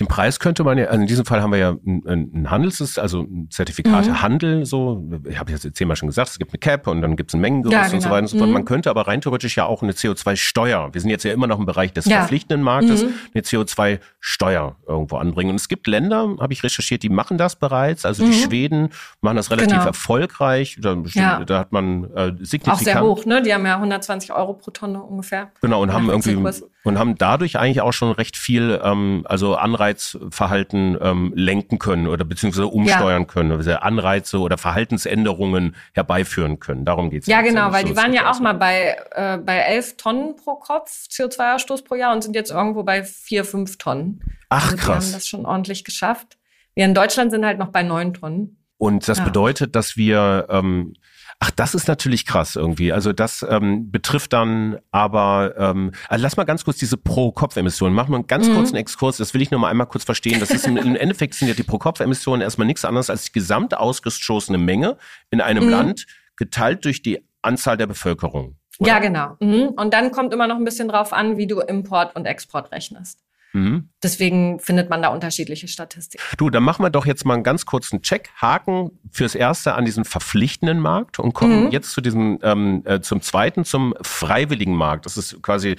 Den 0.00 0.06
Preis 0.06 0.38
könnte 0.38 0.62
man 0.62 0.78
ja, 0.78 0.86
also 0.86 1.00
in 1.00 1.08
diesem 1.08 1.24
Fall 1.24 1.42
haben 1.42 1.50
wir 1.50 1.58
ja 1.58 1.76
ein, 1.84 2.50
Handels, 2.50 2.98
also 2.98 3.22
ein 3.22 3.48
Zertifikate 3.50 4.10
mhm. 4.10 4.22
Handel, 4.22 4.64
so, 4.64 5.04
ich 5.28 5.40
habe 5.40 5.50
jetzt 5.50 5.68
zehnmal 5.74 5.96
schon 5.96 6.06
gesagt, 6.06 6.30
es 6.30 6.38
gibt 6.38 6.52
eine 6.52 6.60
Cap 6.60 6.86
und 6.86 7.02
dann 7.02 7.16
gibt 7.16 7.30
es 7.30 7.34
ein 7.34 7.40
Mengengerüst 7.40 7.72
ja, 7.72 7.82
genau. 7.82 7.94
und 7.96 8.00
so 8.00 8.06
genau. 8.06 8.14
weiter 8.14 8.22
und 8.22 8.28
so 8.28 8.38
fort. 8.38 8.48
Mhm. 8.48 8.54
Man 8.54 8.64
könnte 8.64 8.90
aber 8.90 9.08
rein 9.08 9.20
theoretisch 9.20 9.56
ja 9.56 9.66
auch 9.66 9.82
eine 9.82 9.92
CO2-Steuer, 9.92 10.94
wir 10.94 11.00
sind 11.00 11.10
jetzt 11.10 11.24
ja 11.24 11.32
immer 11.32 11.48
noch 11.48 11.58
im 11.58 11.66
Bereich 11.66 11.92
des 11.92 12.04
ja. 12.04 12.18
verpflichtenden 12.18 12.62
Marktes, 12.62 13.02
mhm. 13.02 13.14
eine 13.34 13.42
CO2-Steuer 13.42 14.76
irgendwo 14.86 15.16
anbringen. 15.16 15.50
Und 15.50 15.56
es 15.56 15.66
gibt 15.66 15.88
Länder, 15.88 16.36
habe 16.38 16.52
ich 16.52 16.62
recherchiert, 16.62 17.02
die 17.02 17.08
machen 17.08 17.36
das 17.36 17.56
bereits, 17.56 18.04
also 18.04 18.22
die 18.22 18.30
mhm. 18.30 18.34
Schweden 18.34 18.88
machen 19.20 19.36
das 19.36 19.50
relativ 19.50 19.72
genau. 19.72 19.86
erfolgreich, 19.86 20.78
da, 20.80 20.96
ja. 21.08 21.44
da, 21.44 21.58
hat 21.58 21.72
man 21.72 22.04
äh, 22.14 22.32
signifikant... 22.38 22.68
Auch 22.68 22.78
sehr 22.78 23.00
hoch, 23.02 23.24
ne? 23.24 23.42
Die 23.42 23.52
haben 23.52 23.66
ja 23.66 23.74
120 23.74 24.32
Euro 24.32 24.54
pro 24.54 24.70
Tonne 24.70 25.02
ungefähr. 25.02 25.50
Genau, 25.60 25.82
und 25.82 25.92
haben 25.92 26.08
irgendwie, 26.08 26.36
und 26.84 26.98
haben 26.98 27.16
dadurch 27.16 27.58
eigentlich 27.58 27.80
auch 27.80 27.92
schon 27.92 28.12
recht 28.12 28.36
viel, 28.36 28.80
ähm, 28.82 29.24
also 29.26 29.56
Anreiz 29.56 29.88
Anreizverhalten 29.88 30.98
ähm, 31.00 31.32
lenken 31.34 31.78
können 31.78 32.06
oder 32.06 32.24
beziehungsweise 32.24 32.66
umsteuern 32.66 33.22
ja. 33.22 33.26
können, 33.26 33.52
also 33.52 33.72
Anreize 33.72 34.38
oder 34.38 34.58
Verhaltensänderungen 34.58 35.76
herbeiführen 35.92 36.58
können. 36.60 36.84
Darum 36.84 37.10
geht 37.10 37.22
es. 37.22 37.28
Ja, 37.28 37.42
genau, 37.42 37.72
weil 37.72 37.82
so 37.82 37.88
die 37.92 37.96
waren 37.96 38.12
ja 38.12 38.30
auch 38.30 38.40
mal 38.40 38.54
bei, 38.54 38.96
äh, 39.12 39.38
bei 39.38 39.58
11 39.58 39.96
Tonnen 39.96 40.36
pro 40.36 40.56
Kopf 40.56 40.90
CO2-Ausstoß 41.10 41.84
pro 41.84 41.94
Jahr 41.94 42.14
und 42.14 42.22
sind 42.22 42.34
jetzt 42.34 42.50
irgendwo 42.50 42.82
bei 42.82 43.02
4, 43.04 43.44
5 43.44 43.78
Tonnen. 43.78 44.20
Ach, 44.48 44.72
also 44.72 44.76
krass. 44.76 44.86
Die 44.86 45.06
haben 45.06 45.12
das 45.12 45.28
schon 45.28 45.46
ordentlich 45.46 45.84
geschafft. 45.84 46.38
Wir 46.74 46.84
in 46.84 46.94
Deutschland 46.94 47.30
sind 47.30 47.44
halt 47.44 47.58
noch 47.58 47.68
bei 47.68 47.82
9 47.82 48.14
Tonnen. 48.14 48.64
Und 48.76 49.08
das 49.08 49.18
ja. 49.18 49.24
bedeutet, 49.24 49.74
dass 49.74 49.96
wir 49.96 50.46
ähm, 50.50 50.94
Ach, 51.40 51.52
das 51.52 51.74
ist 51.74 51.86
natürlich 51.86 52.26
krass 52.26 52.56
irgendwie. 52.56 52.92
Also 52.92 53.12
das 53.12 53.46
ähm, 53.48 53.92
betrifft 53.92 54.32
dann 54.32 54.78
aber, 54.90 55.54
ähm, 55.56 55.92
also 56.08 56.22
lass 56.22 56.36
mal 56.36 56.42
ganz 56.44 56.64
kurz 56.64 56.78
diese 56.78 56.96
Pro-Kopf-Emissionen. 56.96 57.94
Machen 57.94 58.10
wir 58.10 58.16
einen 58.16 58.26
ganz 58.26 58.48
mhm. 58.48 58.54
kurzen 58.54 58.74
Exkurs. 58.74 59.18
Das 59.18 59.34
will 59.34 59.42
ich 59.42 59.52
nur 59.52 59.60
mal 59.60 59.68
einmal 59.68 59.86
kurz 59.86 60.02
verstehen. 60.02 60.40
Das 60.40 60.50
ist 60.50 60.66
im, 60.66 60.76
im 60.76 60.96
Endeffekt 60.96 61.34
sind 61.34 61.46
ja 61.46 61.54
die 61.54 61.62
Pro-Kopf-Emissionen 61.62 62.42
erstmal 62.42 62.66
nichts 62.66 62.84
anderes 62.84 63.08
als 63.08 63.24
die 63.26 63.32
gesamt 63.32 63.76
ausgestoßene 63.76 64.58
Menge 64.58 64.96
in 65.30 65.40
einem 65.40 65.66
mhm. 65.66 65.70
Land 65.70 66.06
geteilt 66.36 66.84
durch 66.84 67.02
die 67.02 67.24
Anzahl 67.40 67.76
der 67.76 67.86
Bevölkerung. 67.86 68.56
Oder? 68.80 68.88
Ja, 68.88 68.98
genau. 68.98 69.36
Mhm. 69.38 69.68
Und 69.76 69.94
dann 69.94 70.10
kommt 70.10 70.32
immer 70.32 70.48
noch 70.48 70.56
ein 70.56 70.64
bisschen 70.64 70.88
drauf 70.88 71.12
an, 71.12 71.36
wie 71.36 71.46
du 71.46 71.60
Import 71.60 72.16
und 72.16 72.26
Export 72.26 72.72
rechnest. 72.72 73.20
Mhm. 73.52 73.88
Deswegen 74.02 74.60
findet 74.60 74.90
man 74.90 75.02
da 75.02 75.08
unterschiedliche 75.08 75.68
Statistiken. 75.68 76.22
Du, 76.36 76.50
dann 76.50 76.62
machen 76.62 76.84
wir 76.84 76.90
doch 76.90 77.06
jetzt 77.06 77.24
mal 77.24 77.34
einen 77.34 77.44
ganz 77.44 77.66
kurzen 77.66 78.02
Check, 78.02 78.30
Haken 78.36 78.90
fürs 79.10 79.34
Erste 79.34 79.74
an 79.74 79.84
diesen 79.84 80.04
verpflichtenden 80.04 80.80
Markt 80.80 81.18
und 81.18 81.32
kommen 81.32 81.66
mhm. 81.66 81.70
jetzt 81.70 81.92
zu 81.92 82.00
diesem, 82.00 82.38
ähm, 82.42 82.82
äh, 82.84 83.00
zum 83.00 83.22
Zweiten, 83.22 83.64
zum 83.64 83.94
freiwilligen 84.02 84.74
Markt. 84.74 85.06
Das 85.06 85.16
ist 85.16 85.42
quasi 85.42 85.76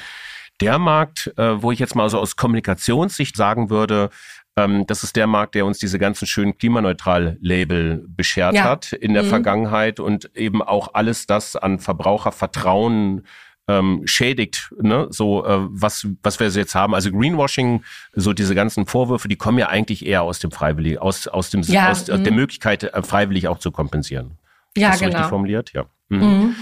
der 0.61 0.77
Markt, 0.77 1.31
äh, 1.37 1.61
wo 1.61 1.71
ich 1.71 1.79
jetzt 1.79 1.95
mal 1.95 2.09
so 2.09 2.19
aus 2.19 2.35
Kommunikationssicht 2.35 3.35
sagen 3.35 3.69
würde, 3.69 4.09
ähm, 4.57 4.85
das 4.87 5.03
ist 5.03 5.15
der 5.15 5.27
Markt, 5.27 5.55
der 5.55 5.65
uns 5.65 5.77
diese 5.77 5.99
ganzen 5.99 6.25
schönen 6.27 6.57
Klimaneutral-Label 6.57 8.05
beschert 8.07 8.55
ja. 8.55 8.63
hat 8.63 8.93
in 8.93 9.13
der 9.13 9.23
mhm. 9.23 9.29
Vergangenheit 9.29 9.99
und 9.99 10.35
eben 10.35 10.61
auch 10.61 10.93
alles 10.93 11.27
das 11.27 11.55
an 11.55 11.79
Verbrauchervertrauen 11.79 13.25
ähm, 13.69 14.01
schädigt, 14.05 14.73
ne? 14.81 15.07
so 15.11 15.45
äh, 15.45 15.59
was, 15.69 16.07
was 16.23 16.39
wir 16.39 16.47
jetzt 16.47 16.73
haben. 16.73 16.95
Also 16.95 17.11
Greenwashing, 17.11 17.83
so 18.13 18.33
diese 18.33 18.55
ganzen 18.55 18.87
Vorwürfe, 18.87 19.27
die 19.27 19.35
kommen 19.35 19.59
ja 19.59 19.67
eigentlich 19.67 20.05
eher 20.05 20.23
aus 20.23 20.39
dem 20.39 20.49
Freiwilligen, 20.49 20.97
aus, 20.97 21.27
aus, 21.27 21.51
dem, 21.51 21.61
ja, 21.61 21.91
aus 21.91 22.05
der 22.05 22.17
mhm. 22.17 22.35
Möglichkeit, 22.35 22.83
äh, 22.83 23.03
freiwillig 23.03 23.47
auch 23.47 23.59
zu 23.59 23.71
kompensieren. 23.71 24.39
Ja, 24.75 24.87
ist 24.87 24.93
das 24.93 24.99
genau. 25.01 25.11
richtig 25.11 25.29
formuliert? 25.29 25.71
Ja. 25.73 25.85
Mhm. 26.09 26.19
Mhm. 26.19 26.55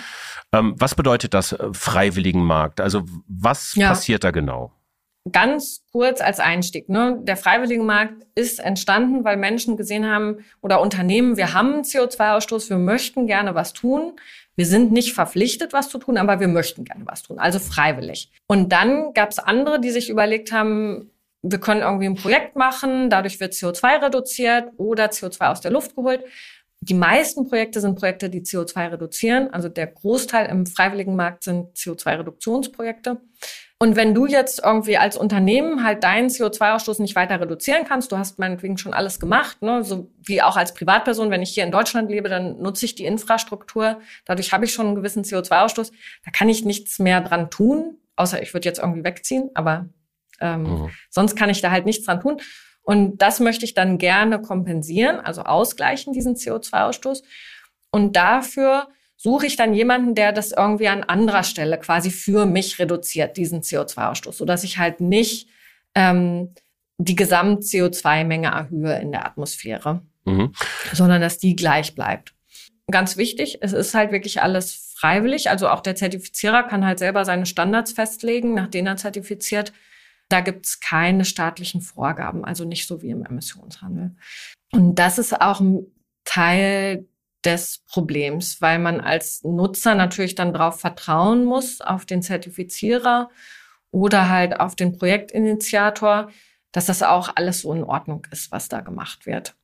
Ähm, 0.51 0.75
was 0.77 0.95
bedeutet 0.95 1.33
das 1.33 1.53
äh, 1.53 1.69
freiwilligen 1.71 2.43
Markt? 2.43 2.81
Also 2.81 3.03
was 3.27 3.75
ja. 3.75 3.87
passiert 3.87 4.25
da 4.25 4.31
genau? 4.31 4.73
Ganz 5.31 5.83
kurz 5.91 6.21
als 6.21 6.39
Einstieg. 6.39 6.89
Ne? 6.89 7.19
Der 7.23 7.37
Freiwilligenmarkt 7.37 8.25
ist 8.35 8.59
entstanden, 8.59 9.23
weil 9.23 9.37
Menschen 9.37 9.77
gesehen 9.77 10.05
haben 10.05 10.45
oder 10.61 10.81
Unternehmen, 10.81 11.37
wir 11.37 11.53
haben 11.53 11.81
CO2-Ausstoß, 11.81 12.69
wir 12.69 12.77
möchten 12.77 13.27
gerne 13.27 13.55
was 13.55 13.73
tun. 13.73 14.13
Wir 14.57 14.65
sind 14.65 14.91
nicht 14.91 15.13
verpflichtet, 15.13 15.71
was 15.71 15.87
zu 15.87 15.99
tun, 15.99 16.17
aber 16.17 16.39
wir 16.39 16.47
möchten 16.47 16.83
gerne 16.83 17.05
was 17.05 17.21
tun, 17.23 17.39
also 17.39 17.59
freiwillig. 17.59 18.31
Und 18.47 18.71
dann 18.73 19.13
gab 19.13 19.29
es 19.29 19.39
andere, 19.39 19.79
die 19.79 19.91
sich 19.91 20.09
überlegt 20.09 20.51
haben, 20.51 21.11
wir 21.43 21.59
können 21.59 21.81
irgendwie 21.81 22.07
ein 22.07 22.15
Projekt 22.15 22.55
machen, 22.55 23.09
dadurch 23.09 23.39
wird 23.39 23.53
CO2 23.53 24.03
reduziert 24.03 24.71
oder 24.77 25.05
CO2 25.05 25.51
aus 25.51 25.61
der 25.61 25.71
Luft 25.71 25.95
geholt. 25.95 26.23
Die 26.81 26.95
meisten 26.95 27.47
Projekte 27.47 27.79
sind 27.81 27.99
Projekte, 27.99 28.29
die 28.29 28.41
CO2 28.41 28.91
reduzieren. 28.91 29.49
Also 29.51 29.69
der 29.69 29.87
Großteil 29.87 30.49
im 30.49 30.65
freiwilligen 30.65 31.15
Markt 31.15 31.43
sind 31.43 31.75
CO2-Reduktionsprojekte. 31.75 33.17
Und 33.79 33.95
wenn 33.95 34.15
du 34.15 34.25
jetzt 34.25 34.63
irgendwie 34.63 34.97
als 34.97 35.17
Unternehmen 35.17 35.83
halt 35.83 36.03
deinen 36.03 36.29
CO2-Ausstoß 36.29 36.99
nicht 36.99 37.15
weiter 37.15 37.39
reduzieren 37.39 37.83
kannst, 37.87 38.11
du 38.11 38.17
hast 38.17 38.39
meinetwegen 38.39 38.79
schon 38.79 38.93
alles 38.93 39.19
gemacht, 39.19 39.61
ne, 39.61 39.83
so 39.83 40.09
wie 40.23 40.41
auch 40.41 40.57
als 40.57 40.73
Privatperson, 40.73 41.29
wenn 41.29 41.43
ich 41.43 41.51
hier 41.51 41.63
in 41.63 41.71
Deutschland 41.71 42.09
lebe, 42.09 42.27
dann 42.27 42.57
nutze 42.59 42.85
ich 42.85 42.95
die 42.95 43.05
Infrastruktur, 43.05 43.99
dadurch 44.25 44.51
habe 44.51 44.65
ich 44.65 44.73
schon 44.73 44.87
einen 44.87 44.95
gewissen 44.95 45.23
CO2-Ausstoß, 45.23 45.91
da 46.25 46.31
kann 46.31 46.49
ich 46.49 46.65
nichts 46.65 46.97
mehr 46.97 47.21
dran 47.21 47.51
tun, 47.51 47.97
außer 48.15 48.41
ich 48.41 48.51
würde 48.55 48.67
jetzt 48.67 48.79
irgendwie 48.79 49.03
wegziehen, 49.03 49.51
aber 49.53 49.87
ähm, 50.41 50.63
mhm. 50.63 50.89
sonst 51.11 51.35
kann 51.35 51.51
ich 51.51 51.61
da 51.61 51.69
halt 51.69 51.85
nichts 51.85 52.05
dran 52.05 52.19
tun. 52.19 52.41
Und 52.81 53.21
das 53.21 53.39
möchte 53.39 53.65
ich 53.65 53.73
dann 53.73 53.97
gerne 53.97 54.41
kompensieren, 54.41 55.19
also 55.19 55.43
ausgleichen, 55.43 56.13
diesen 56.13 56.35
CO2-Ausstoß. 56.35 57.21
Und 57.91 58.15
dafür 58.15 58.87
suche 59.17 59.47
ich 59.47 59.56
dann 59.56 59.73
jemanden, 59.73 60.15
der 60.15 60.32
das 60.32 60.51
irgendwie 60.51 60.88
an 60.88 61.03
anderer 61.03 61.43
Stelle 61.43 61.77
quasi 61.80 62.12
für 62.12 62.45
mich 62.45 62.80
reduziert, 62.80 63.36
diesen 63.36 63.62
CO2-Ausstoß, 63.62 64.34
sodass 64.34 64.63
ich 64.63 64.77
halt 64.77 65.01
nicht 65.01 65.49
ähm, 65.95 66.53
die 66.99 67.15
Gesamt-CO2-Menge 67.15 68.47
erhöhe 68.47 68.99
in 68.99 69.12
der 69.12 69.25
Atmosphäre, 69.25 70.01
mhm. 70.25 70.53
sondern 70.93 71.21
dass 71.21 71.39
die 71.39 71.56
gleich 71.56 71.95
bleibt. 71.95 72.34
Ganz 72.89 73.17
wichtig, 73.17 73.58
es 73.62 73.73
ist 73.73 73.93
halt 73.93 74.12
wirklich 74.12 74.41
alles 74.41 74.93
freiwillig. 74.95 75.49
Also 75.49 75.67
auch 75.67 75.82
der 75.82 75.95
Zertifizierer 75.95 76.63
kann 76.63 76.86
halt 76.86 76.99
selber 76.99 77.25
seine 77.25 77.45
Standards 77.45 77.91
festlegen, 77.91 78.53
nach 78.53 78.67
denen 78.67 78.88
er 78.88 78.97
zertifiziert. 78.97 79.73
Da 80.30 80.41
gibt 80.41 80.65
es 80.65 80.80
keine 80.80 81.25
staatlichen 81.25 81.82
Vorgaben, 81.82 82.45
also 82.45 82.65
nicht 82.65 82.88
so 82.88 83.01
wie 83.01 83.10
im 83.10 83.25
Emissionshandel. 83.25 84.15
Und 84.71 84.95
das 84.95 85.17
ist 85.17 85.39
auch 85.39 85.60
ein 85.60 85.86
Teil 86.23 87.08
des 87.47 87.79
Problems, 87.88 88.62
weil 88.62 88.77
man 88.77 88.99
als 88.99 89.43
Nutzer 89.43 89.95
natürlich 89.95 90.36
dann 90.36 90.53
darauf 90.53 90.79
vertrauen 90.79 91.45
muss, 91.45 91.81
auf 91.81 92.05
den 92.05 92.21
Zertifizierer 92.21 93.29
oder 93.89 94.29
halt 94.29 94.60
auf 94.60 94.75
den 94.75 94.97
Projektinitiator, 94.97 96.29
dass 96.73 96.88
das 96.88 97.01
auch 97.01 97.31
alles 97.36 97.62
so 97.62 97.73
in 97.73 97.83
Ordnung 97.83 98.27
ist, 98.31 98.51
was 98.51 98.67
da 98.67 98.81
gemacht 98.81 99.25
wird, 99.25 99.55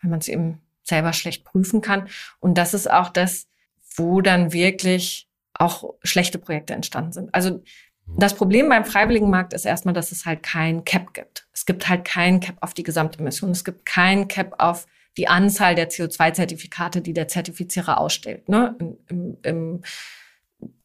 weil 0.00 0.10
man 0.10 0.20
es 0.20 0.28
eben 0.28 0.62
selber 0.82 1.12
schlecht 1.12 1.44
prüfen 1.44 1.82
kann. 1.82 2.08
Und 2.40 2.56
das 2.56 2.72
ist 2.72 2.90
auch 2.90 3.10
das, 3.10 3.46
wo 3.94 4.22
dann 4.22 4.52
wirklich 4.52 5.28
auch 5.52 5.94
schlechte 6.02 6.38
Projekte 6.38 6.72
entstanden 6.72 7.12
sind. 7.12 7.34
Also 7.34 7.62
das 8.06 8.34
Problem 8.34 8.70
beim 8.70 8.86
freiwilligen 8.86 9.28
Markt 9.28 9.52
ist 9.52 9.66
erstmal, 9.66 9.92
dass 9.92 10.12
es 10.12 10.24
halt 10.24 10.42
kein 10.42 10.84
Cap 10.84 11.12
gibt. 11.12 11.46
Es 11.52 11.66
gibt 11.66 11.90
halt 11.90 12.06
kein 12.06 12.40
Cap 12.40 12.56
auf 12.62 12.72
die 12.72 12.84
Gesamtemission. 12.84 13.50
Es 13.50 13.64
gibt 13.64 13.84
kein 13.84 14.28
Cap 14.28 14.54
auf 14.58 14.86
die 15.18 15.28
Anzahl 15.28 15.74
der 15.74 15.90
CO2-Zertifikate, 15.90 17.02
die 17.02 17.12
der 17.12 17.28
Zertifizierer 17.28 17.98
ausstellt. 17.98 18.48
Ne? 18.48 18.76
Im, 19.08 19.36
im, 19.42 19.82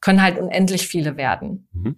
können 0.02 0.22
halt 0.22 0.38
unendlich 0.38 0.88
viele 0.88 1.16
werden. 1.18 1.68
Mhm. 1.72 1.96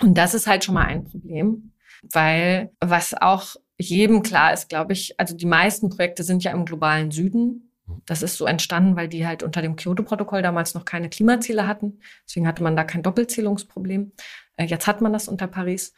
Und 0.00 0.18
das 0.18 0.34
ist 0.34 0.46
halt 0.46 0.64
schon 0.64 0.74
mal 0.74 0.86
ein 0.86 1.04
Problem, 1.04 1.72
weil 2.02 2.70
was 2.80 3.14
auch 3.14 3.56
jedem 3.78 4.22
klar 4.22 4.52
ist, 4.52 4.68
glaube 4.68 4.92
ich, 4.92 5.18
also 5.18 5.36
die 5.36 5.46
meisten 5.46 5.90
Projekte 5.90 6.22
sind 6.22 6.44
ja 6.44 6.52
im 6.52 6.64
globalen 6.64 7.10
Süden. 7.10 7.72
Das 8.06 8.22
ist 8.22 8.36
so 8.36 8.46
entstanden, 8.46 8.96
weil 8.96 9.08
die 9.08 9.26
halt 9.26 9.42
unter 9.42 9.60
dem 9.60 9.76
Kyoto-Protokoll 9.76 10.42
damals 10.42 10.74
noch 10.74 10.84
keine 10.84 11.08
Klimaziele 11.08 11.66
hatten. 11.66 12.00
Deswegen 12.26 12.46
hatte 12.46 12.62
man 12.62 12.76
da 12.76 12.84
kein 12.84 13.02
Doppelzählungsproblem. 13.02 14.12
Äh, 14.56 14.64
jetzt 14.64 14.86
hat 14.86 15.00
man 15.00 15.12
das 15.12 15.28
unter 15.28 15.46
Paris. 15.46 15.94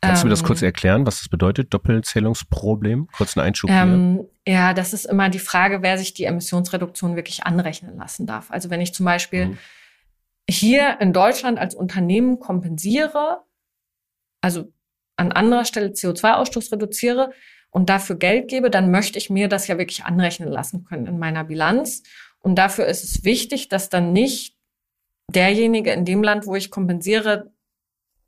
Kannst 0.00 0.22
du 0.22 0.26
mir 0.26 0.30
das 0.30 0.44
kurz 0.44 0.62
ähm, 0.62 0.66
erklären, 0.66 1.06
was 1.06 1.18
das 1.18 1.28
bedeutet, 1.28 1.74
Doppelzählungsproblem? 1.74 3.08
Kurz 3.16 3.36
einen 3.36 3.46
Einschub 3.46 3.70
hier. 3.70 3.80
Ähm, 3.80 4.26
ja, 4.46 4.72
das 4.72 4.92
ist 4.92 5.06
immer 5.06 5.28
die 5.28 5.40
Frage, 5.40 5.82
wer 5.82 5.98
sich 5.98 6.14
die 6.14 6.24
Emissionsreduktion 6.24 7.16
wirklich 7.16 7.44
anrechnen 7.44 7.96
lassen 7.96 8.26
darf. 8.26 8.50
Also 8.50 8.70
wenn 8.70 8.80
ich 8.80 8.94
zum 8.94 9.04
Beispiel 9.04 9.46
mhm. 9.46 9.58
hier 10.48 11.00
in 11.00 11.12
Deutschland 11.12 11.58
als 11.58 11.74
Unternehmen 11.74 12.38
kompensiere, 12.38 13.40
also 14.40 14.72
an 15.16 15.32
anderer 15.32 15.64
Stelle 15.64 15.88
CO2-Ausstoß 15.88 16.72
reduziere 16.72 17.32
und 17.70 17.90
dafür 17.90 18.16
Geld 18.16 18.48
gebe, 18.48 18.70
dann 18.70 18.92
möchte 18.92 19.18
ich 19.18 19.30
mir 19.30 19.48
das 19.48 19.66
ja 19.66 19.78
wirklich 19.78 20.04
anrechnen 20.04 20.48
lassen 20.48 20.84
können 20.84 21.06
in 21.06 21.18
meiner 21.18 21.42
Bilanz. 21.42 22.04
Und 22.38 22.54
dafür 22.54 22.86
ist 22.86 23.02
es 23.02 23.24
wichtig, 23.24 23.68
dass 23.68 23.88
dann 23.88 24.12
nicht 24.12 24.56
derjenige 25.34 25.90
in 25.90 26.04
dem 26.04 26.22
Land, 26.22 26.46
wo 26.46 26.54
ich 26.54 26.70
kompensiere, 26.70 27.52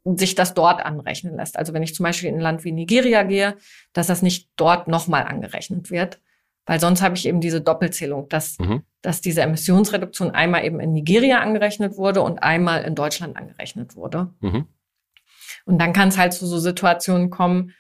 sich 0.05 0.35
das 0.35 0.55
dort 0.55 0.85
anrechnen 0.85 1.37
lässt. 1.37 1.59
Also 1.59 1.73
wenn 1.73 1.83
ich 1.83 1.95
zum 1.95 2.05
Beispiel 2.05 2.29
in 2.29 2.37
ein 2.37 2.41
Land 2.41 2.65
wie 2.65 2.73
Nigeria 2.73 3.23
gehe, 3.23 3.57
dass 3.93 4.07
das 4.07 4.23
nicht 4.23 4.49
dort 4.57 4.89
nochmal 4.89 5.25
angerechnet 5.25 5.91
wird. 5.91 6.21
Weil 6.67 6.81
sonst 6.81 7.03
habe 7.03 7.17
ich 7.17 7.27
eben 7.27 7.41
diese 7.41 7.61
Doppelzählung, 7.61 8.29
dass, 8.29 8.59
mhm. 8.59 8.83
dass 9.03 9.21
diese 9.21 9.43
Emissionsreduktion 9.43 10.31
einmal 10.31 10.65
eben 10.65 10.79
in 10.79 10.93
Nigeria 10.93 11.41
angerechnet 11.41 11.97
wurde 11.97 12.23
und 12.23 12.43
einmal 12.43 12.85
in 12.85 12.95
Deutschland 12.95 13.37
angerechnet 13.37 13.97
wurde. 13.97 14.33
Mhm. 14.41 14.67
Und 15.65 15.79
dann 15.79 15.93
kann 15.93 16.09
es 16.09 16.19
halt 16.19 16.33
zu 16.33 16.47
so 16.47 16.59
Situationen 16.59 17.31
kommen, 17.31 17.75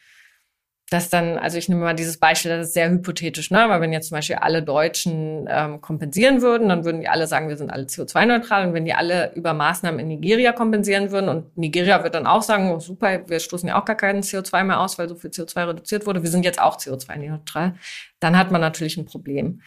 dass 0.90 1.09
dann, 1.09 1.38
also 1.38 1.57
ich 1.57 1.68
nehme 1.68 1.83
mal 1.83 1.94
dieses 1.94 2.18
Beispiel, 2.18 2.50
das 2.50 2.68
ist 2.68 2.74
sehr 2.74 2.90
hypothetisch, 2.90 3.53
ne? 3.53 3.62
Aber 3.62 3.81
wenn 3.81 3.92
jetzt 3.92 4.09
zum 4.09 4.16
Beispiel 4.16 4.37
alle 4.37 4.61
Deutschen 4.61 5.46
ähm, 5.48 5.81
kompensieren 5.81 6.42
würden, 6.42 6.68
dann 6.68 6.85
würden 6.85 7.00
die 7.00 7.09
alle 7.09 7.29
sagen, 7.29 7.48
wir 7.48 7.57
sind 7.57 7.70
alle 7.70 7.85
CO2-neutral. 7.85 8.66
Und 8.66 8.74
wenn 8.74 8.85
die 8.85 8.92
alle 8.92 9.33
über 9.35 9.55
Maßnahmen 9.55 10.00
in 10.00 10.09
Nigeria 10.09 10.50
kompensieren 10.50 11.12
würden 11.12 11.29
und 11.29 11.57
Nigeria 11.57 12.03
wird 12.03 12.16
dann 12.16 12.26
auch 12.26 12.42
sagen, 12.42 12.72
oh, 12.72 12.81
super, 12.81 13.29
wir 13.29 13.38
stoßen 13.38 13.68
ja 13.68 13.81
auch 13.81 13.85
gar 13.85 13.94
keinen 13.94 14.22
CO2 14.22 14.64
mehr 14.64 14.81
aus, 14.81 14.98
weil 14.98 15.09
so 15.09 15.14
viel 15.14 15.31
CO2 15.31 15.68
reduziert 15.68 16.07
wurde, 16.07 16.24
wir 16.24 16.31
sind 16.31 16.44
jetzt 16.44 16.61
auch 16.61 16.76
CO2-neutral, 16.76 17.74
dann 18.18 18.37
hat 18.37 18.50
man 18.50 18.61
natürlich 18.61 18.96
ein 18.96 19.07
Problem. 19.07 19.62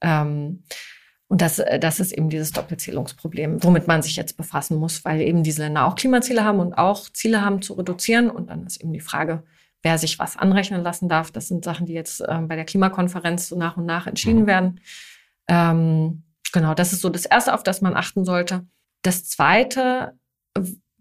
Ähm, 0.00 0.62
und 1.26 1.42
das, 1.42 1.58
äh, 1.58 1.80
das 1.80 1.98
ist 1.98 2.12
eben 2.12 2.30
dieses 2.30 2.52
Doppelzählungsproblem, 2.52 3.64
womit 3.64 3.88
man 3.88 4.02
sich 4.02 4.14
jetzt 4.14 4.36
befassen 4.36 4.76
muss, 4.76 5.04
weil 5.04 5.20
eben 5.22 5.42
diese 5.42 5.62
Länder 5.62 5.86
auch 5.86 5.96
Klimaziele 5.96 6.44
haben 6.44 6.60
und 6.60 6.74
auch 6.74 7.10
Ziele 7.10 7.44
haben 7.44 7.62
zu 7.62 7.74
reduzieren. 7.74 8.30
Und 8.30 8.50
dann 8.50 8.64
ist 8.64 8.80
eben 8.80 8.92
die 8.92 9.00
Frage, 9.00 9.42
wer 9.82 9.98
sich 9.98 10.18
was 10.18 10.36
anrechnen 10.36 10.82
lassen 10.82 11.08
darf. 11.08 11.30
Das 11.30 11.48
sind 11.48 11.64
Sachen, 11.64 11.86
die 11.86 11.92
jetzt 11.92 12.22
ähm, 12.28 12.48
bei 12.48 12.56
der 12.56 12.64
Klimakonferenz 12.64 13.48
so 13.48 13.56
nach 13.56 13.76
und 13.76 13.86
nach 13.86 14.06
entschieden 14.06 14.42
mhm. 14.42 14.46
werden. 14.46 14.80
Ähm, 15.48 16.24
genau, 16.52 16.74
das 16.74 16.92
ist 16.92 17.00
so 17.00 17.08
das 17.08 17.26
Erste, 17.26 17.54
auf 17.54 17.62
das 17.62 17.80
man 17.80 17.96
achten 17.96 18.24
sollte. 18.24 18.66
Das 19.02 19.24
Zweite 19.24 20.18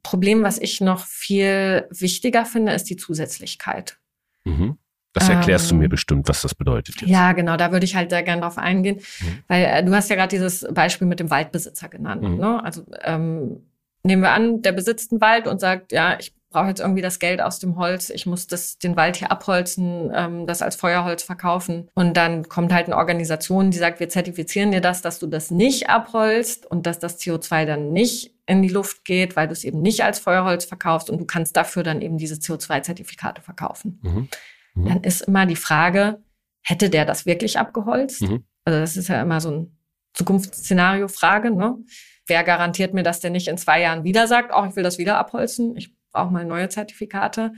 Problem, 0.03 0.43
was 0.43 0.57
ich 0.57 0.79
noch 0.79 1.05
viel 1.05 1.87
wichtiger 1.89 2.45
finde, 2.45 2.71
ist 2.71 2.89
die 2.89 2.95
Zusätzlichkeit. 2.95 3.97
Mhm. 4.45 4.77
Das 5.11 5.29
erklärst 5.29 5.71
ähm, 5.71 5.77
du 5.77 5.83
mir 5.83 5.89
bestimmt, 5.89 6.29
was 6.29 6.43
das 6.43 6.53
bedeutet. 6.53 7.01
Jetzt. 7.01 7.09
Ja, 7.09 7.33
genau, 7.33 7.57
da 7.57 7.71
würde 7.71 7.85
ich 7.85 7.95
halt 7.95 8.11
sehr 8.11 8.23
gerne 8.23 8.41
drauf 8.41 8.57
eingehen, 8.57 9.01
mhm. 9.19 9.43
weil 9.47 9.65
äh, 9.65 9.83
du 9.83 9.93
hast 9.93 10.09
ja 10.09 10.15
gerade 10.15 10.29
dieses 10.29 10.65
Beispiel 10.71 11.07
mit 11.07 11.19
dem 11.19 11.29
Waldbesitzer 11.29 11.89
genannt. 11.89 12.21
Mhm. 12.21 12.37
Ne? 12.37 12.63
Also 12.63 12.85
ähm, 13.01 13.65
nehmen 14.03 14.21
wir 14.21 14.31
an, 14.31 14.61
der 14.61 14.73
besitzt 14.73 15.11
einen 15.11 15.19
Wald 15.21 15.47
und 15.47 15.59
sagt, 15.59 15.91
ja, 15.91 16.17
ich 16.19 16.33
brauche 16.49 16.67
jetzt 16.67 16.79
irgendwie 16.79 17.01
das 17.01 17.19
Geld 17.19 17.41
aus 17.41 17.59
dem 17.59 17.77
Holz, 17.77 18.09
ich 18.09 18.25
muss 18.25 18.47
das, 18.47 18.77
den 18.77 18.95
Wald 18.95 19.17
hier 19.17 19.31
abholzen, 19.31 20.11
ähm, 20.13 20.47
das 20.47 20.61
als 20.61 20.75
Feuerholz 20.75 21.23
verkaufen. 21.23 21.89
Und 21.93 22.15
dann 22.15 22.47
kommt 22.47 22.73
halt 22.73 22.87
eine 22.87 22.95
Organisation, 22.95 23.71
die 23.71 23.77
sagt, 23.77 23.99
wir 23.99 24.09
zertifizieren 24.09 24.71
dir 24.71 24.81
das, 24.81 25.01
dass 25.01 25.19
du 25.19 25.27
das 25.27 25.51
nicht 25.51 25.89
abholst 25.89 26.65
und 26.65 26.85
dass 26.85 26.99
das 26.99 27.19
CO2 27.19 27.65
dann 27.65 27.91
nicht 27.91 28.33
in 28.45 28.61
die 28.61 28.69
Luft 28.69 29.03
geht, 29.03 29.35
weil 29.35 29.47
du 29.47 29.53
es 29.53 29.65
eben 29.65 29.81
nicht 29.81 30.03
als 30.03 30.19
Feuerholz 30.19 30.63
verkaufst 30.63 31.09
und 31.09 31.19
du 31.19 31.25
kannst 31.25 31.57
dafür 31.57 31.83
dann 31.83 32.01
eben 32.01 32.17
diese 32.17 32.35
CO2-Zertifikate 32.35 33.41
verkaufen. 33.41 33.99
Mhm. 34.01 34.29
Mhm. 34.75 34.87
Dann 34.87 35.03
ist 35.03 35.21
immer 35.21 35.45
die 35.45 35.57
Frage, 35.57 36.21
hätte 36.63 36.89
der 36.89 37.05
das 37.05 37.25
wirklich 37.25 37.59
abgeholzt? 37.59 38.21
Mhm. 38.21 38.45
Also 38.63 38.79
das 38.79 38.95
ist 38.95 39.09
ja 39.09 39.21
immer 39.21 39.41
so 39.41 39.51
ein 39.51 39.77
Zukunftsszenario-Frage, 40.13 41.51
ne? 41.51 41.77
Wer 42.25 42.43
garantiert 42.43 42.93
mir, 42.93 43.03
dass 43.03 43.21
der 43.21 43.31
nicht 43.31 43.47
in 43.47 43.57
zwei 43.57 43.81
Jahren 43.81 44.03
wieder 44.03 44.27
sagt, 44.27 44.51
oh, 44.53 44.65
ich 44.65 44.75
will 44.75 44.83
das 44.83 44.97
wieder 44.97 45.17
abholzen? 45.17 45.77
Ich 45.77 45.96
auch 46.13 46.29
mal 46.29 46.45
neue 46.45 46.69
Zertifikate. 46.69 47.53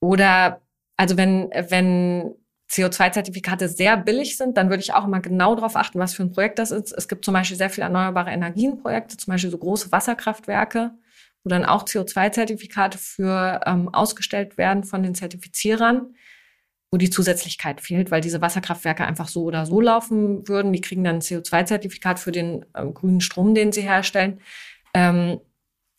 Oder 0.00 0.62
also 0.96 1.16
wenn, 1.16 1.50
wenn 1.68 2.34
CO2-Zertifikate 2.70 3.68
sehr 3.68 3.96
billig 3.96 4.36
sind, 4.36 4.56
dann 4.56 4.70
würde 4.70 4.82
ich 4.82 4.92
auch 4.92 5.04
immer 5.04 5.20
genau 5.20 5.54
darauf 5.54 5.76
achten, 5.76 5.98
was 5.98 6.14
für 6.14 6.22
ein 6.22 6.30
Projekt 6.30 6.58
das 6.58 6.70
ist. 6.70 6.92
Es 6.92 7.08
gibt 7.08 7.24
zum 7.24 7.34
Beispiel 7.34 7.56
sehr 7.56 7.70
viele 7.70 7.86
erneuerbare 7.86 8.30
Energienprojekte, 8.30 9.16
zum 9.16 9.32
Beispiel 9.32 9.50
so 9.50 9.58
große 9.58 9.90
Wasserkraftwerke, 9.90 10.92
wo 11.42 11.48
dann 11.48 11.64
auch 11.64 11.84
CO2-Zertifikate 11.84 12.96
für 12.98 13.60
ähm, 13.66 13.88
ausgestellt 13.92 14.56
werden 14.56 14.84
von 14.84 15.02
den 15.02 15.14
Zertifizierern, 15.16 16.14
wo 16.92 16.98
die 16.98 17.10
Zusätzlichkeit 17.10 17.80
fehlt, 17.80 18.10
weil 18.10 18.20
diese 18.20 18.40
Wasserkraftwerke 18.40 19.04
einfach 19.04 19.28
so 19.28 19.42
oder 19.44 19.66
so 19.66 19.80
laufen 19.80 20.46
würden. 20.46 20.72
Die 20.72 20.80
kriegen 20.80 21.02
dann 21.02 21.16
ein 21.16 21.22
CO2-Zertifikat 21.22 22.20
für 22.20 22.32
den 22.32 22.64
ähm, 22.76 22.94
grünen 22.94 23.20
Strom, 23.20 23.54
den 23.54 23.72
sie 23.72 23.82
herstellen. 23.82 24.40
Ähm, 24.94 25.40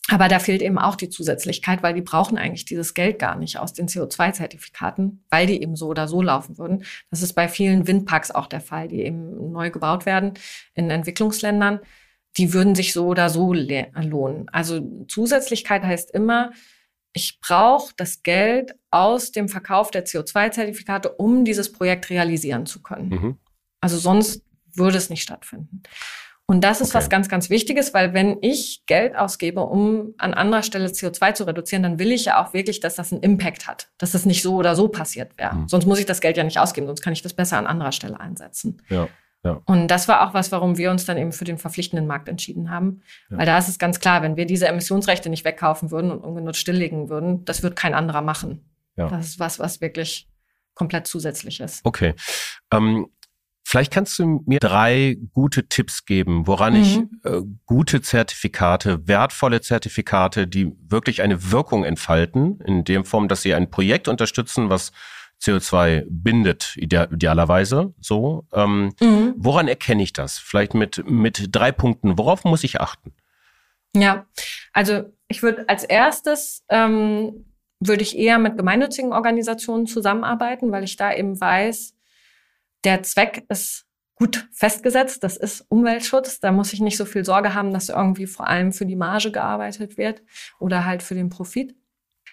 aber 0.10 0.28
da 0.28 0.40
fehlt 0.40 0.62
eben 0.62 0.80
auch 0.80 0.96
die 0.96 1.10
Zusätzlichkeit, 1.10 1.84
weil 1.84 1.94
die 1.94 2.02
brauchen 2.02 2.38
eigentlich 2.38 2.66
dieses 2.66 2.94
Geld 2.94 3.20
gar 3.20 3.36
nicht 3.36 3.60
aus 3.60 3.74
den 3.74 3.88
CO2-Zertifikaten, 3.88 5.24
weil 5.30 5.46
die 5.48 5.62
eben 5.62 5.76
so 5.76 5.88
oder 5.88 6.08
so 6.08 6.22
laufen 6.22 6.58
würden. 6.58 6.84
Das 7.12 7.22
ist 7.22 7.34
bei 7.34 7.48
vielen 7.48 7.88
Windparks 7.88 8.32
auch 8.32 8.48
der 8.48 8.62
Fall, 8.62 8.88
die 8.88 9.04
eben 9.04 9.52
neu 9.52 9.70
gebaut 9.70 10.06
werden 10.06 10.34
in 10.74 10.90
Entwicklungsländern. 10.90 11.80
Die 12.38 12.54
würden 12.54 12.76
sich 12.76 12.94
so 12.94 13.08
oder 13.08 13.30
so 13.30 13.54
lohnen. 13.54 14.50
Also 14.50 15.06
Zusätzlichkeit 15.08 15.84
heißt 15.84 16.12
immer, 16.12 16.52
ich 17.14 17.40
brauche 17.42 17.94
das 17.98 18.24
Geld 18.24 18.74
aus 18.90 19.32
dem 19.32 19.50
Verkauf 19.50 19.92
der 19.92 20.06
CO2-Zertifikate, 20.06 21.10
um 21.10 21.46
dieses 21.46 21.72
Projekt 21.72 22.10
realisieren 22.10 22.66
zu 22.66 22.82
können. 22.82 23.10
Mhm. 23.10 23.38
Also 23.82 23.98
sonst 23.98 24.44
würde 24.74 24.98
es 24.98 25.10
nicht 25.10 25.24
stattfinden. 25.24 25.84
Und 26.48 26.64
das 26.64 26.82
ist 26.82 26.90
okay. 26.90 26.98
was 26.98 27.10
ganz, 27.10 27.30
ganz 27.30 27.50
Wichtiges, 27.50 27.94
weil 27.94 28.14
wenn 28.14 28.38
ich 28.42 28.84
Geld 28.86 29.16
ausgebe, 29.16 29.62
um 29.62 30.14
an 30.18 30.34
anderer 30.34 30.64
Stelle 30.64 30.88
CO2 30.88 31.34
zu 31.34 31.46
reduzieren, 31.46 31.84
dann 31.84 31.98
will 31.98 32.12
ich 32.12 32.26
ja 32.26 32.44
auch 32.44 32.54
wirklich, 32.54 32.82
dass 32.82 32.96
das 32.96 33.14
einen 33.14 33.22
Impact 33.22 33.68
hat, 33.68 33.90
dass 33.98 34.12
das 34.12 34.26
nicht 34.26 34.42
so 34.42 34.56
oder 34.56 34.76
so 34.76 34.90
passiert 34.90 35.38
wäre. 35.38 35.56
Mhm. 35.56 35.68
Sonst 35.70 35.86
muss 35.86 36.00
ich 36.00 36.06
das 36.06 36.20
Geld 36.20 36.36
ja 36.36 36.44
nicht 36.44 36.60
ausgeben, 36.60 36.88
sonst 36.88 37.02
kann 37.02 37.14
ich 37.14 37.22
das 37.22 37.34
besser 37.34 37.58
an 37.58 37.68
anderer 37.68 37.94
Stelle 37.94 38.20
einsetzen. 38.20 38.82
Ja. 38.90 39.08
Ja. 39.44 39.62
Und 39.66 39.88
das 39.88 40.08
war 40.08 40.28
auch 40.28 40.34
was, 40.34 40.52
warum 40.52 40.78
wir 40.78 40.92
uns 40.92 41.06
dann 41.06 41.18
eben 41.18 41.32
für 41.32 41.46
den 41.46 41.58
verpflichtenden 41.58 42.06
Markt 42.06 42.28
entschieden 42.28 42.70
haben. 42.70 43.02
Ja. 43.30 43.40
Weil 43.40 43.46
da 43.46 43.58
ist 43.58 43.70
es 43.70 43.80
ganz 43.80 44.00
klar, 44.00 44.22
wenn 44.22 44.36
wir 44.36 44.46
diese 44.46 44.68
Emissionsrechte 44.68 45.30
nicht 45.30 45.46
wegkaufen 45.46 45.90
würden 45.90 46.12
und 46.12 46.20
ungenutzt 46.20 46.60
stilllegen 46.60 47.10
würden, 47.10 47.44
das 47.46 47.64
wird 47.64 47.76
kein 47.76 47.94
anderer 47.94 48.22
machen. 48.22 48.70
Ja. 48.98 49.08
Das 49.08 49.26
ist 49.26 49.40
was, 49.40 49.58
was 49.58 49.82
wirklich 49.82 50.30
komplett 50.76 51.08
zusätzlich 51.08 51.60
ist. 51.60 51.84
Okay. 51.86 52.14
Ähm, 52.72 53.08
Vielleicht 53.72 53.94
kannst 53.94 54.20
du 54.20 54.44
mir 54.46 54.60
drei 54.60 55.16
gute 55.34 55.70
Tipps 55.70 56.04
geben, 56.04 56.46
woran 56.46 56.74
mhm. 56.74 56.82
ich 56.82 56.98
äh, 57.24 57.42
gute 57.66 58.02
Zertifikate, 58.02 59.08
wertvolle 59.08 59.62
Zertifikate, 59.62 60.46
die 60.46 60.74
wirklich 60.90 61.22
eine 61.22 61.54
Wirkung 61.54 61.86
entfalten, 61.86 62.60
in 62.66 62.84
dem 62.84 63.06
Form, 63.06 63.30
dass 63.30 63.44
sie 63.44 63.54
ein 63.54 63.70
Projekt 63.70 64.10
unterstützen, 64.10 64.70
was 64.70 64.92
CO2 65.42 66.04
bindet, 66.10 66.76
idealerweise 66.76 67.94
so. 68.02 68.46
Ähm, 68.52 68.94
mhm. 69.00 69.36
Woran 69.38 69.70
erkenne 69.70 70.04
ich 70.04 70.12
das? 70.12 70.38
Vielleicht 70.38 70.74
mit, 70.74 71.10
mit 71.10 71.56
drei 71.56 71.72
Punkten. 71.72 72.18
Worauf 72.18 72.44
muss 72.44 72.66
ich 72.66 72.82
achten? 72.82 73.14
Ja, 73.96 74.26
also 74.74 75.14
ich 75.30 75.44
würde 75.44 75.70
als 75.70 75.86
erstes 75.86 76.66
ähm, 76.68 77.46
würde 77.80 78.04
ich 78.04 78.18
eher 78.18 78.38
mit 78.38 78.58
gemeinnützigen 78.58 79.14
Organisationen 79.14 79.88
zusammenarbeiten, 79.88 80.74
weil 80.74 80.84
ich 80.84 80.98
da 80.98 81.14
eben 81.14 81.40
weiß, 81.40 81.96
der 82.84 83.04
Zweck 83.04 83.46
ist 83.50 83.86
gut 84.16 84.48
festgesetzt. 84.52 85.24
Das 85.24 85.36
ist 85.36 85.66
Umweltschutz. 85.70 86.40
Da 86.40 86.52
muss 86.52 86.74
ich 86.74 86.80
nicht 86.80 86.98
so 86.98 87.06
viel 87.06 87.26
Sorge 87.26 87.54
haben, 87.56 87.74
dass 87.74 87.90
irgendwie 87.90 88.28
vor 88.28 88.48
allem 88.48 88.72
für 88.72 88.86
die 88.86 88.96
Marge 88.96 89.32
gearbeitet 89.32 89.98
wird 89.98 90.22
oder 90.60 90.86
halt 90.86 91.02
für 91.02 91.16
den 91.16 91.30
Profit. 91.30 91.76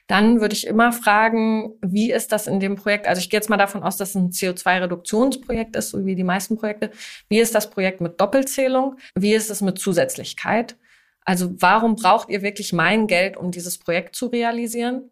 Dann 0.06 0.40
würde 0.40 0.54
ich 0.54 0.66
immer 0.66 0.92
fragen, 0.92 1.74
wie 1.82 2.12
ist 2.12 2.32
das 2.32 2.46
in 2.46 2.61
dem 2.61 2.76
Projekt? 2.76 3.06
Also 3.06 3.20
ich 3.20 3.30
gehe 3.30 3.38
jetzt 3.38 3.50
mal 3.50 3.56
davon 3.58 3.82
aus, 3.82 3.98
dass 3.98 4.11
es 4.11 4.14
ein 4.14 4.30
CO2-Reduktionsprojekt 4.30 5.76
ist, 5.76 5.90
so 5.90 6.04
wie 6.06 6.14
die 6.14 6.24
meisten 6.24 6.56
Projekte. 6.56 6.90
Wie 7.28 7.40
ist 7.40 7.54
das 7.54 7.70
Projekt 7.70 8.00
mit 8.00 8.20
Doppelzählung? 8.20 8.96
Wie 9.14 9.34
ist 9.34 9.50
es 9.50 9.61
mit 9.61 9.78
Zusätzlichkeit? 9.78 10.76
Also 11.24 11.54
warum 11.58 11.96
braucht 11.96 12.30
ihr 12.30 12.40
wirklich 12.42 12.72
mein 12.72 13.06
Geld, 13.06 13.37
um 13.37 13.50
dieses 13.50 13.78
Projekt 13.78 14.16
zu 14.16 14.26
realisieren? 14.26 15.11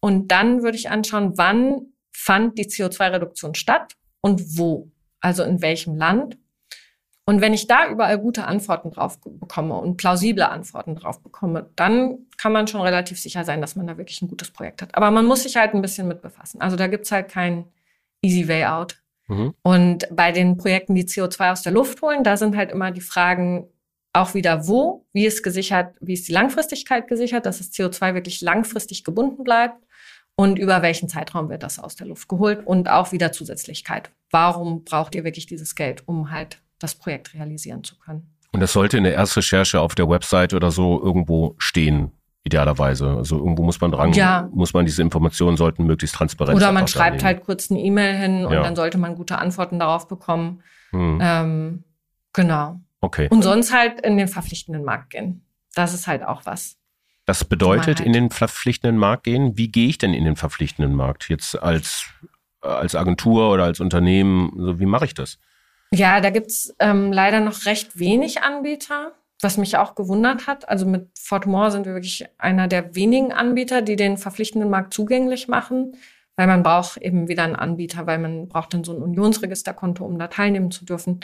Und 0.00 0.28
dann 0.28 0.62
würde 0.62 0.76
ich 0.76 0.90
anschauen, 0.90 1.38
wann 1.38 1.86
fand 2.12 2.58
die 2.58 2.66
CO2-Reduktion 2.66 3.54
statt? 3.54 3.94
Und 4.24 4.56
wo, 4.56 4.90
also 5.20 5.42
in 5.42 5.60
welchem 5.60 5.96
Land. 5.96 6.38
Und 7.26 7.42
wenn 7.42 7.52
ich 7.52 7.66
da 7.66 7.90
überall 7.90 8.18
gute 8.18 8.46
Antworten 8.46 8.90
drauf 8.90 9.18
bekomme 9.20 9.74
und 9.74 9.98
plausible 9.98 10.48
Antworten 10.48 10.94
drauf 10.96 11.22
bekomme, 11.22 11.68
dann 11.76 12.20
kann 12.38 12.52
man 12.52 12.66
schon 12.66 12.80
relativ 12.80 13.20
sicher 13.20 13.44
sein, 13.44 13.60
dass 13.60 13.76
man 13.76 13.86
da 13.86 13.98
wirklich 13.98 14.22
ein 14.22 14.28
gutes 14.28 14.50
Projekt 14.50 14.80
hat. 14.80 14.94
Aber 14.94 15.10
man 15.10 15.26
muss 15.26 15.42
sich 15.42 15.56
halt 15.56 15.74
ein 15.74 15.82
bisschen 15.82 16.08
mit 16.08 16.22
befassen. 16.22 16.62
Also 16.62 16.74
da 16.74 16.86
gibt's 16.86 17.12
halt 17.12 17.28
kein 17.28 17.66
easy 18.22 18.48
way 18.48 18.64
out. 18.64 18.96
Mhm. 19.28 19.52
Und 19.60 20.08
bei 20.10 20.32
den 20.32 20.56
Projekten, 20.56 20.94
die 20.94 21.04
CO2 21.04 21.52
aus 21.52 21.62
der 21.62 21.72
Luft 21.72 22.00
holen, 22.00 22.24
da 22.24 22.38
sind 22.38 22.56
halt 22.56 22.72
immer 22.72 22.92
die 22.92 23.02
Fragen 23.02 23.68
auch 24.14 24.32
wieder 24.32 24.66
wo, 24.66 25.04
wie 25.12 25.26
ist 25.26 25.42
gesichert, 25.42 25.96
wie 26.00 26.14
ist 26.14 26.28
die 26.28 26.32
Langfristigkeit 26.32 27.08
gesichert, 27.08 27.44
dass 27.44 27.58
das 27.58 27.72
CO2 27.72 28.14
wirklich 28.14 28.40
langfristig 28.40 29.04
gebunden 29.04 29.44
bleibt 29.44 29.83
und 30.36 30.58
über 30.58 30.82
welchen 30.82 31.08
Zeitraum 31.08 31.48
wird 31.48 31.62
das 31.62 31.78
aus 31.78 31.96
der 31.96 32.06
Luft 32.06 32.28
geholt 32.28 32.66
und 32.66 32.90
auch 32.90 33.12
wieder 33.12 33.32
Zusätzlichkeit. 33.32 34.10
Warum 34.30 34.84
braucht 34.84 35.14
ihr 35.14 35.24
wirklich 35.24 35.46
dieses 35.46 35.74
Geld, 35.74 36.02
um 36.06 36.30
halt 36.30 36.58
das 36.78 36.94
Projekt 36.94 37.34
realisieren 37.34 37.84
zu 37.84 37.96
können? 37.98 38.34
Und 38.52 38.60
das 38.60 38.72
sollte 38.72 38.98
in 38.98 39.04
der 39.04 39.14
Erstrecherche 39.14 39.80
auf 39.80 39.94
der 39.94 40.08
Website 40.08 40.54
oder 40.54 40.70
so 40.70 41.02
irgendwo 41.02 41.54
stehen, 41.58 42.12
idealerweise. 42.44 43.08
Also 43.08 43.38
irgendwo 43.38 43.64
muss 43.64 43.80
man 43.80 43.90
dran, 43.90 44.12
ja. 44.12 44.48
muss 44.52 44.74
man 44.74 44.86
diese 44.86 45.02
Informationen 45.02 45.56
sollten 45.56 45.84
möglichst 45.84 46.16
transparent 46.16 46.58
sein. 46.58 46.68
Oder 46.68 46.72
man 46.72 46.86
schreibt 46.86 47.14
annehmen. 47.14 47.24
halt 47.24 47.44
kurz 47.44 47.70
eine 47.70 47.80
E-Mail 47.80 48.14
hin 48.14 48.46
und 48.46 48.52
ja. 48.52 48.62
dann 48.62 48.76
sollte 48.76 48.98
man 48.98 49.16
gute 49.16 49.38
Antworten 49.38 49.78
darauf 49.78 50.06
bekommen. 50.06 50.62
Hm. 50.90 51.18
Ähm, 51.20 51.84
genau. 52.32 52.80
Okay. 53.00 53.28
Und 53.30 53.42
sonst 53.42 53.72
halt 53.72 54.00
in 54.00 54.16
den 54.16 54.28
verpflichtenden 54.28 54.84
Markt 54.84 55.10
gehen. 55.10 55.44
Das 55.74 55.92
ist 55.92 56.06
halt 56.06 56.22
auch 56.24 56.46
was. 56.46 56.76
Das 57.26 57.44
bedeutet 57.44 58.00
in 58.00 58.12
den 58.12 58.30
verpflichtenden 58.30 58.98
Markt 58.98 59.24
gehen. 59.24 59.56
Wie 59.56 59.68
gehe 59.68 59.88
ich 59.88 59.98
denn 59.98 60.12
in 60.12 60.24
den 60.24 60.36
verpflichtenden 60.36 60.94
Markt? 60.94 61.28
Jetzt 61.30 61.60
als, 61.60 62.06
als 62.60 62.94
Agentur 62.94 63.50
oder 63.50 63.64
als 63.64 63.80
Unternehmen, 63.80 64.52
so 64.56 64.78
wie 64.78 64.86
mache 64.86 65.06
ich 65.06 65.14
das? 65.14 65.38
Ja, 65.90 66.20
da 66.20 66.30
gibt's 66.30 66.74
ähm, 66.80 67.12
leider 67.12 67.40
noch 67.40 67.64
recht 67.66 67.98
wenig 67.98 68.42
Anbieter, 68.42 69.12
was 69.40 69.56
mich 69.56 69.76
auch 69.78 69.94
gewundert 69.94 70.46
hat. 70.46 70.68
Also 70.68 70.86
mit 70.86 71.08
Fortumore 71.18 71.70
sind 71.70 71.86
wir 71.86 71.94
wirklich 71.94 72.26
einer 72.36 72.68
der 72.68 72.94
wenigen 72.94 73.32
Anbieter, 73.32 73.80
die 73.80 73.96
den 73.96 74.18
verpflichtenden 74.18 74.68
Markt 74.68 74.92
zugänglich 74.92 75.48
machen, 75.48 75.96
weil 76.36 76.46
man 76.46 76.62
braucht 76.62 76.98
eben 76.98 77.28
wieder 77.28 77.44
einen 77.44 77.56
Anbieter, 77.56 78.06
weil 78.06 78.18
man 78.18 78.48
braucht 78.48 78.74
dann 78.74 78.84
so 78.84 78.92
ein 78.92 79.02
Unionsregisterkonto, 79.02 80.04
um 80.04 80.18
da 80.18 80.26
teilnehmen 80.26 80.70
zu 80.70 80.84
dürfen. 80.84 81.20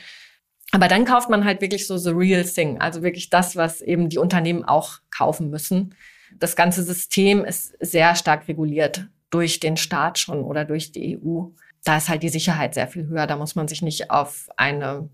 Aber 0.73 0.89
dann 0.89 1.05
kauft 1.05 1.31
man 1.31 1.45
halt 1.45 1.61
wirklich 1.61 1.87
so 1.87 1.97
the 1.97 2.11
real 2.11 2.45
thing, 2.45 2.81
also 2.81 3.03
wirklich 3.03 3.31
das, 3.31 3.57
was 3.57 3.81
eben 3.81 4.09
die 4.09 4.19
Unternehmen 4.19 4.65
auch 4.65 4.99
kaufen 5.11 5.51
müssen. 5.51 5.95
Das 6.39 6.55
ganze 6.55 6.83
System 6.83 7.45
ist 7.45 7.75
sehr 7.81 8.15
stark 8.15 8.47
reguliert 8.47 9.09
durch 9.31 9.61
den 9.61 9.77
Staat 9.77 10.19
schon 10.19 10.43
oder 10.43 10.65
durch 10.65 10.93
die 10.93 11.19
EU. 11.19 11.47
Da 11.85 11.97
ist 11.97 12.09
halt 12.09 12.23
die 12.23 12.29
Sicherheit 12.29 12.75
sehr 12.75 12.89
viel 12.89 13.07
höher. 13.07 13.27
Da 13.27 13.37
muss 13.37 13.55
man 13.55 13.69
sich 13.69 13.83
nicht 13.83 14.11
auf 14.11 14.49
eine, 14.57 15.09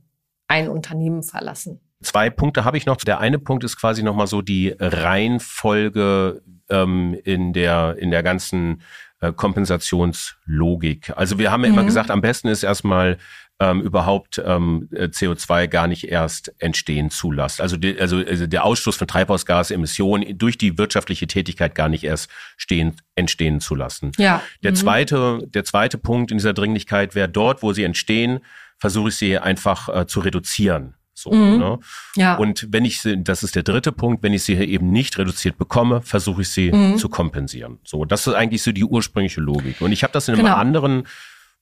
ein 0.48 0.68
Unternehmen 0.68 1.22
verlassen. 1.22 1.80
Zwei 2.02 2.28
Punkte 2.28 2.64
habe 2.64 2.76
ich 2.76 2.86
noch. 2.86 2.96
Der 2.96 3.20
eine 3.20 3.38
Punkt 3.38 3.64
ist 3.64 3.78
quasi 3.78 4.02
nochmal 4.02 4.26
so 4.26 4.42
die 4.42 4.74
Reihenfolge 4.78 6.42
ähm, 6.68 7.16
in, 7.24 7.52
der, 7.52 7.96
in 7.98 8.10
der 8.10 8.22
ganzen 8.22 8.82
äh, 9.20 9.32
Kompensationslogik. 9.32 11.12
Also 11.16 11.38
wir 11.38 11.50
haben 11.50 11.64
ja 11.64 11.70
mhm. 11.70 11.74
immer 11.74 11.84
gesagt, 11.84 12.10
am 12.10 12.20
besten 12.20 12.48
ist 12.48 12.62
erstmal 12.62 13.18
ähm, 13.58 13.80
überhaupt 13.80 14.42
ähm, 14.44 14.88
CO2 14.92 15.68
gar 15.68 15.86
nicht 15.86 16.08
erst 16.08 16.54
entstehen 16.58 17.10
zulässt. 17.10 17.60
Also, 17.60 17.76
die, 17.76 17.98
also, 17.98 18.18
also 18.18 18.46
der 18.46 18.64
Ausstoß 18.64 18.96
von 18.96 19.08
Treibhausgasemissionen 19.08 20.36
durch 20.36 20.58
die 20.58 20.76
wirtschaftliche 20.76 21.26
Tätigkeit 21.26 21.74
gar 21.74 21.88
nicht 21.88 22.04
erst 22.04 22.30
stehen, 22.56 22.96
entstehen 23.14 23.60
zu 23.60 23.74
lassen. 23.74 24.12
Ja. 24.18 24.42
Der 24.62 24.72
mhm. 24.72 24.76
zweite, 24.76 25.38
der 25.46 25.64
zweite 25.64 25.96
Punkt 25.96 26.30
in 26.30 26.38
dieser 26.38 26.52
Dringlichkeit 26.52 27.14
wäre 27.14 27.28
dort, 27.28 27.62
wo 27.62 27.72
sie 27.72 27.84
entstehen, 27.84 28.40
versuche 28.78 29.08
ich 29.08 29.16
sie 29.16 29.38
einfach 29.38 29.88
äh, 29.88 30.06
zu 30.06 30.20
reduzieren. 30.20 30.94
So, 31.18 31.32
mhm. 31.32 31.58
ne? 31.58 31.78
ja. 32.14 32.36
Und 32.36 32.66
wenn 32.70 32.84
ich 32.84 33.00
sie, 33.00 33.22
das 33.22 33.42
ist 33.42 33.56
der 33.56 33.62
dritte 33.62 33.90
Punkt, 33.90 34.22
wenn 34.22 34.34
ich 34.34 34.42
sie 34.42 34.54
eben 34.54 34.90
nicht 34.90 35.16
reduziert 35.16 35.56
bekomme, 35.56 36.02
versuche 36.02 36.42
ich 36.42 36.50
sie 36.50 36.70
mhm. 36.70 36.98
zu 36.98 37.08
kompensieren. 37.08 37.78
So, 37.84 38.04
das 38.04 38.26
ist 38.26 38.34
eigentlich 38.34 38.62
so 38.62 38.70
die 38.70 38.84
ursprüngliche 38.84 39.40
Logik. 39.40 39.80
Und 39.80 39.92
ich 39.92 40.02
habe 40.02 40.12
das 40.12 40.28
in 40.28 40.34
einem 40.34 40.44
genau. 40.44 40.56
anderen 40.56 41.08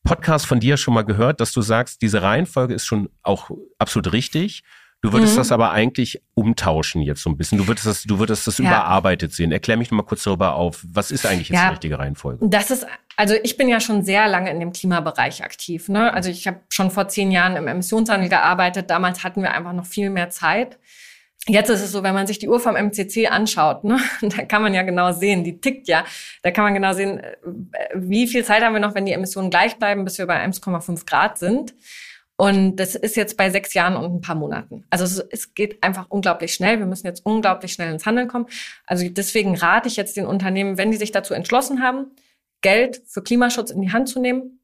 Podcast 0.02 0.46
von 0.46 0.58
dir 0.58 0.76
schon 0.76 0.92
mal 0.92 1.02
gehört, 1.02 1.40
dass 1.40 1.52
du 1.52 1.62
sagst, 1.62 2.02
diese 2.02 2.20
Reihenfolge 2.20 2.74
ist 2.74 2.84
schon 2.84 3.08
auch 3.22 3.50
absolut 3.78 4.12
richtig. 4.12 4.64
Du 5.04 5.12
würdest 5.12 5.34
mhm. 5.34 5.38
das 5.38 5.52
aber 5.52 5.70
eigentlich 5.70 6.22
umtauschen 6.32 7.02
jetzt 7.02 7.22
so 7.22 7.28
ein 7.28 7.36
bisschen. 7.36 7.58
Du 7.58 7.68
würdest 7.68 7.86
das, 7.86 8.04
du 8.04 8.18
würdest 8.18 8.46
das 8.46 8.56
ja. 8.56 8.64
überarbeitet 8.64 9.34
sehen. 9.34 9.52
Erklär 9.52 9.76
mich 9.76 9.90
noch 9.90 9.98
mal 9.98 10.02
kurz 10.02 10.22
darüber 10.22 10.54
auf. 10.54 10.82
Was 10.82 11.10
ist 11.10 11.26
eigentlich 11.26 11.50
jetzt 11.50 11.58
ja. 11.58 11.66
die 11.66 11.72
richtige 11.72 11.98
Reihenfolge? 11.98 12.48
Das 12.48 12.70
ist, 12.70 12.86
also 13.16 13.34
ich 13.42 13.56
bin 13.56 13.68
ja 13.68 13.80
schon 13.80 14.02
sehr 14.02 14.28
lange 14.28 14.50
in 14.50 14.60
dem 14.60 14.72
Klimabereich 14.72 15.44
aktiv. 15.44 15.88
Ne? 15.88 16.12
Also 16.12 16.30
ich 16.30 16.46
habe 16.46 16.60
schon 16.68 16.90
vor 16.90 17.08
zehn 17.08 17.30
Jahren 17.30 17.56
im 17.56 17.68
Emissionshandel 17.68 18.28
gearbeitet. 18.28 18.90
Damals 18.90 19.24
hatten 19.24 19.42
wir 19.42 19.52
einfach 19.52 19.72
noch 19.72 19.86
viel 19.86 20.10
mehr 20.10 20.30
Zeit. 20.30 20.78
Jetzt 21.46 21.68
ist 21.68 21.82
es 21.82 21.92
so, 21.92 22.02
wenn 22.02 22.14
man 22.14 22.26
sich 22.26 22.38
die 22.38 22.48
Uhr 22.48 22.58
vom 22.58 22.74
MCC 22.74 23.26
anschaut, 23.28 23.84
ne, 23.84 23.98
da 24.22 24.44
kann 24.44 24.62
man 24.62 24.72
ja 24.72 24.82
genau 24.82 25.12
sehen, 25.12 25.44
die 25.44 25.60
tickt 25.60 25.88
ja. 25.88 26.04
Da 26.42 26.50
kann 26.50 26.64
man 26.64 26.74
genau 26.74 26.94
sehen, 26.94 27.20
äh, 27.20 27.36
wie 27.94 28.26
viel 28.26 28.44
Zeit 28.44 28.62
haben 28.62 28.72
wir 28.72 28.80
noch, 28.80 28.94
wenn 28.94 29.04
die 29.04 29.12
Emissionen 29.12 29.50
gleich 29.50 29.76
bleiben, 29.76 30.04
bis 30.04 30.16
wir 30.18 30.26
bei 30.26 30.42
1,5 30.42 31.06
Grad 31.06 31.38
sind. 31.38 31.74
Und 32.36 32.76
das 32.76 32.96
ist 32.96 33.14
jetzt 33.14 33.36
bei 33.36 33.50
sechs 33.50 33.74
Jahren 33.74 33.94
und 33.96 34.12
ein 34.12 34.20
paar 34.20 34.34
Monaten. 34.34 34.84
Also 34.90 35.04
es, 35.04 35.18
es, 35.30 35.54
geht 35.54 35.82
einfach 35.84 36.06
unglaublich 36.08 36.52
schnell. 36.52 36.80
Wir 36.80 36.86
müssen 36.86 37.06
jetzt 37.06 37.24
unglaublich 37.24 37.72
schnell 37.72 37.92
ins 37.92 38.06
Handeln 38.06 38.26
kommen. 38.26 38.46
Also 38.86 39.08
deswegen 39.08 39.56
rate 39.56 39.86
ich 39.86 39.94
jetzt 39.94 40.16
den 40.16 40.26
Unternehmen, 40.26 40.76
wenn 40.76 40.90
die 40.90 40.96
sich 40.96 41.12
dazu 41.12 41.32
entschlossen 41.32 41.80
haben, 41.80 42.06
Geld 42.64 43.02
für 43.06 43.22
Klimaschutz 43.22 43.70
in 43.70 43.82
die 43.82 43.92
Hand 43.92 44.08
zu 44.08 44.20
nehmen, 44.20 44.58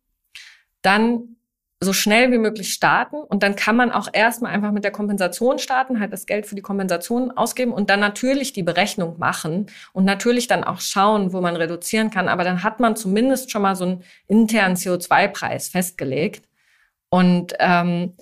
dann 0.82 1.36
so 1.82 1.92
schnell 1.92 2.32
wie 2.32 2.38
möglich 2.38 2.72
starten 2.72 3.16
und 3.16 3.42
dann 3.42 3.56
kann 3.56 3.76
man 3.76 3.90
auch 3.90 4.08
erstmal 4.12 4.52
einfach 4.52 4.72
mit 4.72 4.84
der 4.84 4.90
Kompensation 4.90 5.58
starten, 5.58 6.00
halt 6.00 6.12
das 6.12 6.26
Geld 6.26 6.46
für 6.46 6.54
die 6.54 6.62
Kompensation 6.62 7.30
ausgeben 7.30 7.72
und 7.72 7.88
dann 7.88 8.00
natürlich 8.00 8.52
die 8.52 8.62
Berechnung 8.62 9.18
machen 9.18 9.66
und 9.92 10.04
natürlich 10.04 10.46
dann 10.46 10.64
auch 10.64 10.80
schauen, 10.80 11.32
wo 11.32 11.40
man 11.40 11.56
reduzieren 11.56 12.10
kann. 12.10 12.28
Aber 12.28 12.44
dann 12.44 12.62
hat 12.62 12.80
man 12.80 12.96
zumindest 12.96 13.50
schon 13.50 13.62
mal 13.62 13.76
so 13.76 13.84
einen 13.84 14.04
internen 14.26 14.76
CO2-Preis 14.76 15.68
festgelegt 15.68 16.46
und 17.10 17.54
ähm, 17.58 18.14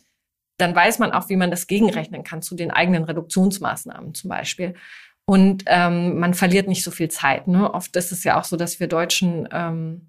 dann 0.59 0.75
weiß 0.75 0.99
man 0.99 1.13
auch, 1.13 1.29
wie 1.29 1.37
man 1.37 1.51
das 1.51 1.67
gegenrechnen 1.67 2.25
kann 2.25 2.43
zu 2.43 2.55
den 2.57 2.71
eigenen 2.71 3.05
Reduktionsmaßnahmen 3.05 4.15
zum 4.15 4.29
Beispiel. 4.29 4.75
Und 5.29 5.65
ähm, 5.67 6.19
man 6.19 6.33
verliert 6.33 6.69
nicht 6.69 6.83
so 6.83 6.91
viel 6.91 7.11
Zeit. 7.11 7.49
Ne? 7.49 7.75
Oft 7.75 7.95
ist 7.97 8.13
es 8.13 8.25
ja 8.25 8.41
auch 8.41 8.45
so, 8.45 8.57
dass 8.57 8.81
wir 8.81 8.87
Deutschen 8.87 9.47
ähm, 9.53 10.09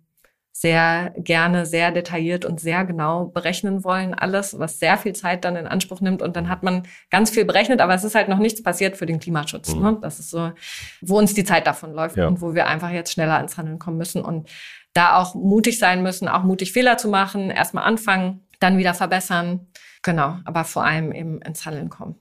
sehr 0.53 1.13
gerne, 1.17 1.65
sehr 1.65 1.91
detailliert 1.91 2.45
und 2.45 2.61
sehr 2.61 2.85
genau 2.85 3.25
berechnen 3.25 3.83
wollen, 3.83 4.13
alles, 4.13 4.57
was 4.59 4.79
sehr 4.79 4.95
viel 4.97 5.11
Zeit 5.11 5.43
dann 5.43 5.57
in 5.57 5.67
Anspruch 5.67 5.99
nimmt. 5.99 6.21
Und 6.21 6.37
dann 6.37 6.47
hat 6.47 6.63
man 6.63 6.83
ganz 7.09 7.31
viel 7.31 7.43
berechnet, 7.43 7.81
aber 7.81 7.93
es 7.93 8.05
ist 8.05 8.15
halt 8.15 8.29
noch 8.29 8.37
nichts 8.37 8.63
passiert 8.63 8.95
für 8.95 9.05
den 9.05 9.19
Klimaschutz. 9.19 9.75
Mhm. 9.75 9.81
Ne? 9.81 9.97
Das 10.01 10.19
ist 10.19 10.29
so, 10.29 10.53
wo 11.01 11.17
uns 11.17 11.33
die 11.33 11.43
Zeit 11.43 11.67
davon 11.67 11.91
läuft 11.91 12.15
ja. 12.15 12.25
und 12.25 12.39
wo 12.39 12.53
wir 12.53 12.67
einfach 12.67 12.91
jetzt 12.91 13.11
schneller 13.11 13.41
ins 13.41 13.57
Handeln 13.57 13.77
kommen 13.77 13.97
müssen 13.97 14.21
und 14.21 14.47
da 14.93 15.17
auch 15.17 15.35
mutig 15.35 15.79
sein 15.79 16.01
müssen, 16.01 16.29
auch 16.29 16.43
mutig 16.43 16.71
Fehler 16.71 16.97
zu 16.97 17.09
machen, 17.09 17.49
erstmal 17.49 17.83
anfangen, 17.83 18.47
dann 18.61 18.77
wieder 18.77 18.93
verbessern. 18.93 19.67
Genau, 20.01 20.37
aber 20.45 20.63
vor 20.63 20.85
allem 20.85 21.11
eben 21.11 21.41
ins 21.41 21.65
Handeln 21.65 21.89
kommen. 21.89 22.15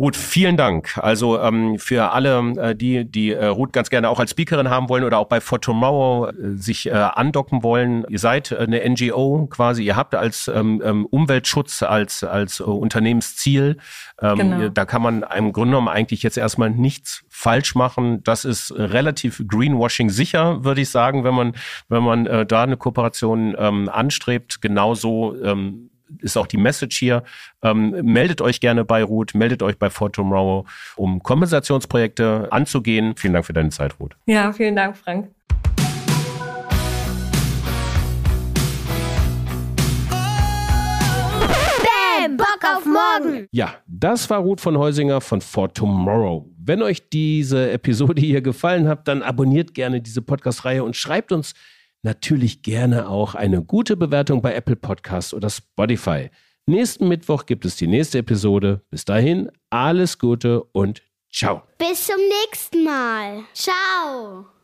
Ruth, 0.00 0.14
vielen 0.14 0.56
Dank. 0.56 0.96
Also 0.98 1.40
ähm, 1.40 1.76
für 1.80 2.12
alle, 2.12 2.38
äh, 2.56 2.76
die 2.76 3.04
die 3.04 3.32
äh, 3.32 3.46
Ruth 3.46 3.72
ganz 3.72 3.90
gerne 3.90 4.08
auch 4.08 4.20
als 4.20 4.30
Speakerin 4.30 4.70
haben 4.70 4.88
wollen 4.88 5.02
oder 5.02 5.18
auch 5.18 5.26
bei 5.26 5.40
For 5.40 5.60
Tomorrow 5.60 6.28
äh, 6.28 6.56
sich 6.56 6.86
äh, 6.86 6.92
andocken 6.92 7.64
wollen, 7.64 8.04
ihr 8.08 8.20
seid 8.20 8.52
äh, 8.52 8.58
eine 8.58 8.88
NGO 8.88 9.48
quasi, 9.50 9.82
ihr 9.82 9.96
habt 9.96 10.14
als 10.14 10.46
ähm, 10.46 10.80
ähm, 10.84 11.04
Umweltschutz 11.06 11.82
als 11.82 12.22
als 12.22 12.60
äh, 12.60 12.62
Unternehmensziel. 12.62 13.78
Ähm, 14.22 14.38
genau. 14.38 14.68
Da 14.68 14.84
kann 14.84 15.02
man 15.02 15.24
im 15.36 15.52
Grunde 15.52 15.70
genommen 15.70 15.88
eigentlich 15.88 16.22
jetzt 16.22 16.38
erstmal 16.38 16.70
nichts 16.70 17.24
falsch 17.28 17.74
machen. 17.74 18.22
Das 18.22 18.44
ist 18.44 18.72
relativ 18.76 19.42
Greenwashing 19.48 20.10
sicher, 20.10 20.62
würde 20.62 20.80
ich 20.80 20.90
sagen, 20.90 21.24
wenn 21.24 21.34
man 21.34 21.56
wenn 21.88 22.04
man 22.04 22.26
äh, 22.26 22.46
da 22.46 22.62
eine 22.62 22.76
Kooperation 22.76 23.56
ähm, 23.58 23.88
anstrebt. 23.88 24.60
Genauso 24.60 25.34
ähm, 25.42 25.90
ist 26.20 26.36
auch 26.36 26.46
die 26.46 26.56
Message 26.56 26.98
hier. 26.98 27.22
Ähm, 27.62 27.90
meldet 28.02 28.40
euch 28.40 28.60
gerne 28.60 28.84
bei 28.84 29.02
Ruth, 29.02 29.34
meldet 29.34 29.62
euch 29.62 29.78
bei 29.78 29.90
For 29.90 30.12
Tomorrow, 30.12 30.66
um 30.96 31.22
Kompensationsprojekte 31.22 32.48
anzugehen. 32.50 33.14
Vielen 33.16 33.34
Dank 33.34 33.46
für 33.46 33.52
deine 33.52 33.70
Zeit, 33.70 33.98
Ruth. 34.00 34.16
Ja, 34.26 34.52
vielen 34.52 34.76
Dank, 34.76 34.96
Frank. 34.96 35.28
Bock 42.36 42.60
auf 42.76 42.84
morgen. 42.84 43.46
Ja, 43.52 43.74
das 43.86 44.28
war 44.28 44.38
Ruth 44.38 44.60
von 44.60 44.76
Heusinger 44.76 45.20
von 45.20 45.40
For 45.40 45.72
Tomorrow. 45.72 46.48
Wenn 46.58 46.82
euch 46.82 47.08
diese 47.08 47.70
Episode 47.70 48.20
hier 48.20 48.42
gefallen 48.42 48.88
hat, 48.88 49.08
dann 49.08 49.22
abonniert 49.22 49.74
gerne 49.74 50.00
diese 50.00 50.22
Podcast-Reihe 50.22 50.84
und 50.84 50.96
schreibt 50.96 51.32
uns 51.32 51.54
natürlich 52.02 52.62
gerne 52.62 53.08
auch 53.08 53.34
eine 53.34 53.62
gute 53.62 53.96
Bewertung 53.96 54.42
bei 54.42 54.54
Apple 54.54 54.76
Podcasts 54.76 55.34
oder 55.34 55.50
Spotify. 55.50 56.30
Nächsten 56.66 57.08
Mittwoch 57.08 57.46
gibt 57.46 57.64
es 57.64 57.76
die 57.76 57.86
nächste 57.86 58.18
Episode. 58.18 58.82
Bis 58.90 59.04
dahin, 59.04 59.50
alles 59.70 60.18
Gute 60.18 60.62
und 60.62 61.02
ciao. 61.32 61.62
Bis 61.78 62.06
zum 62.06 62.20
nächsten 62.46 62.84
Mal. 62.84 63.44
Ciao. 63.54 64.57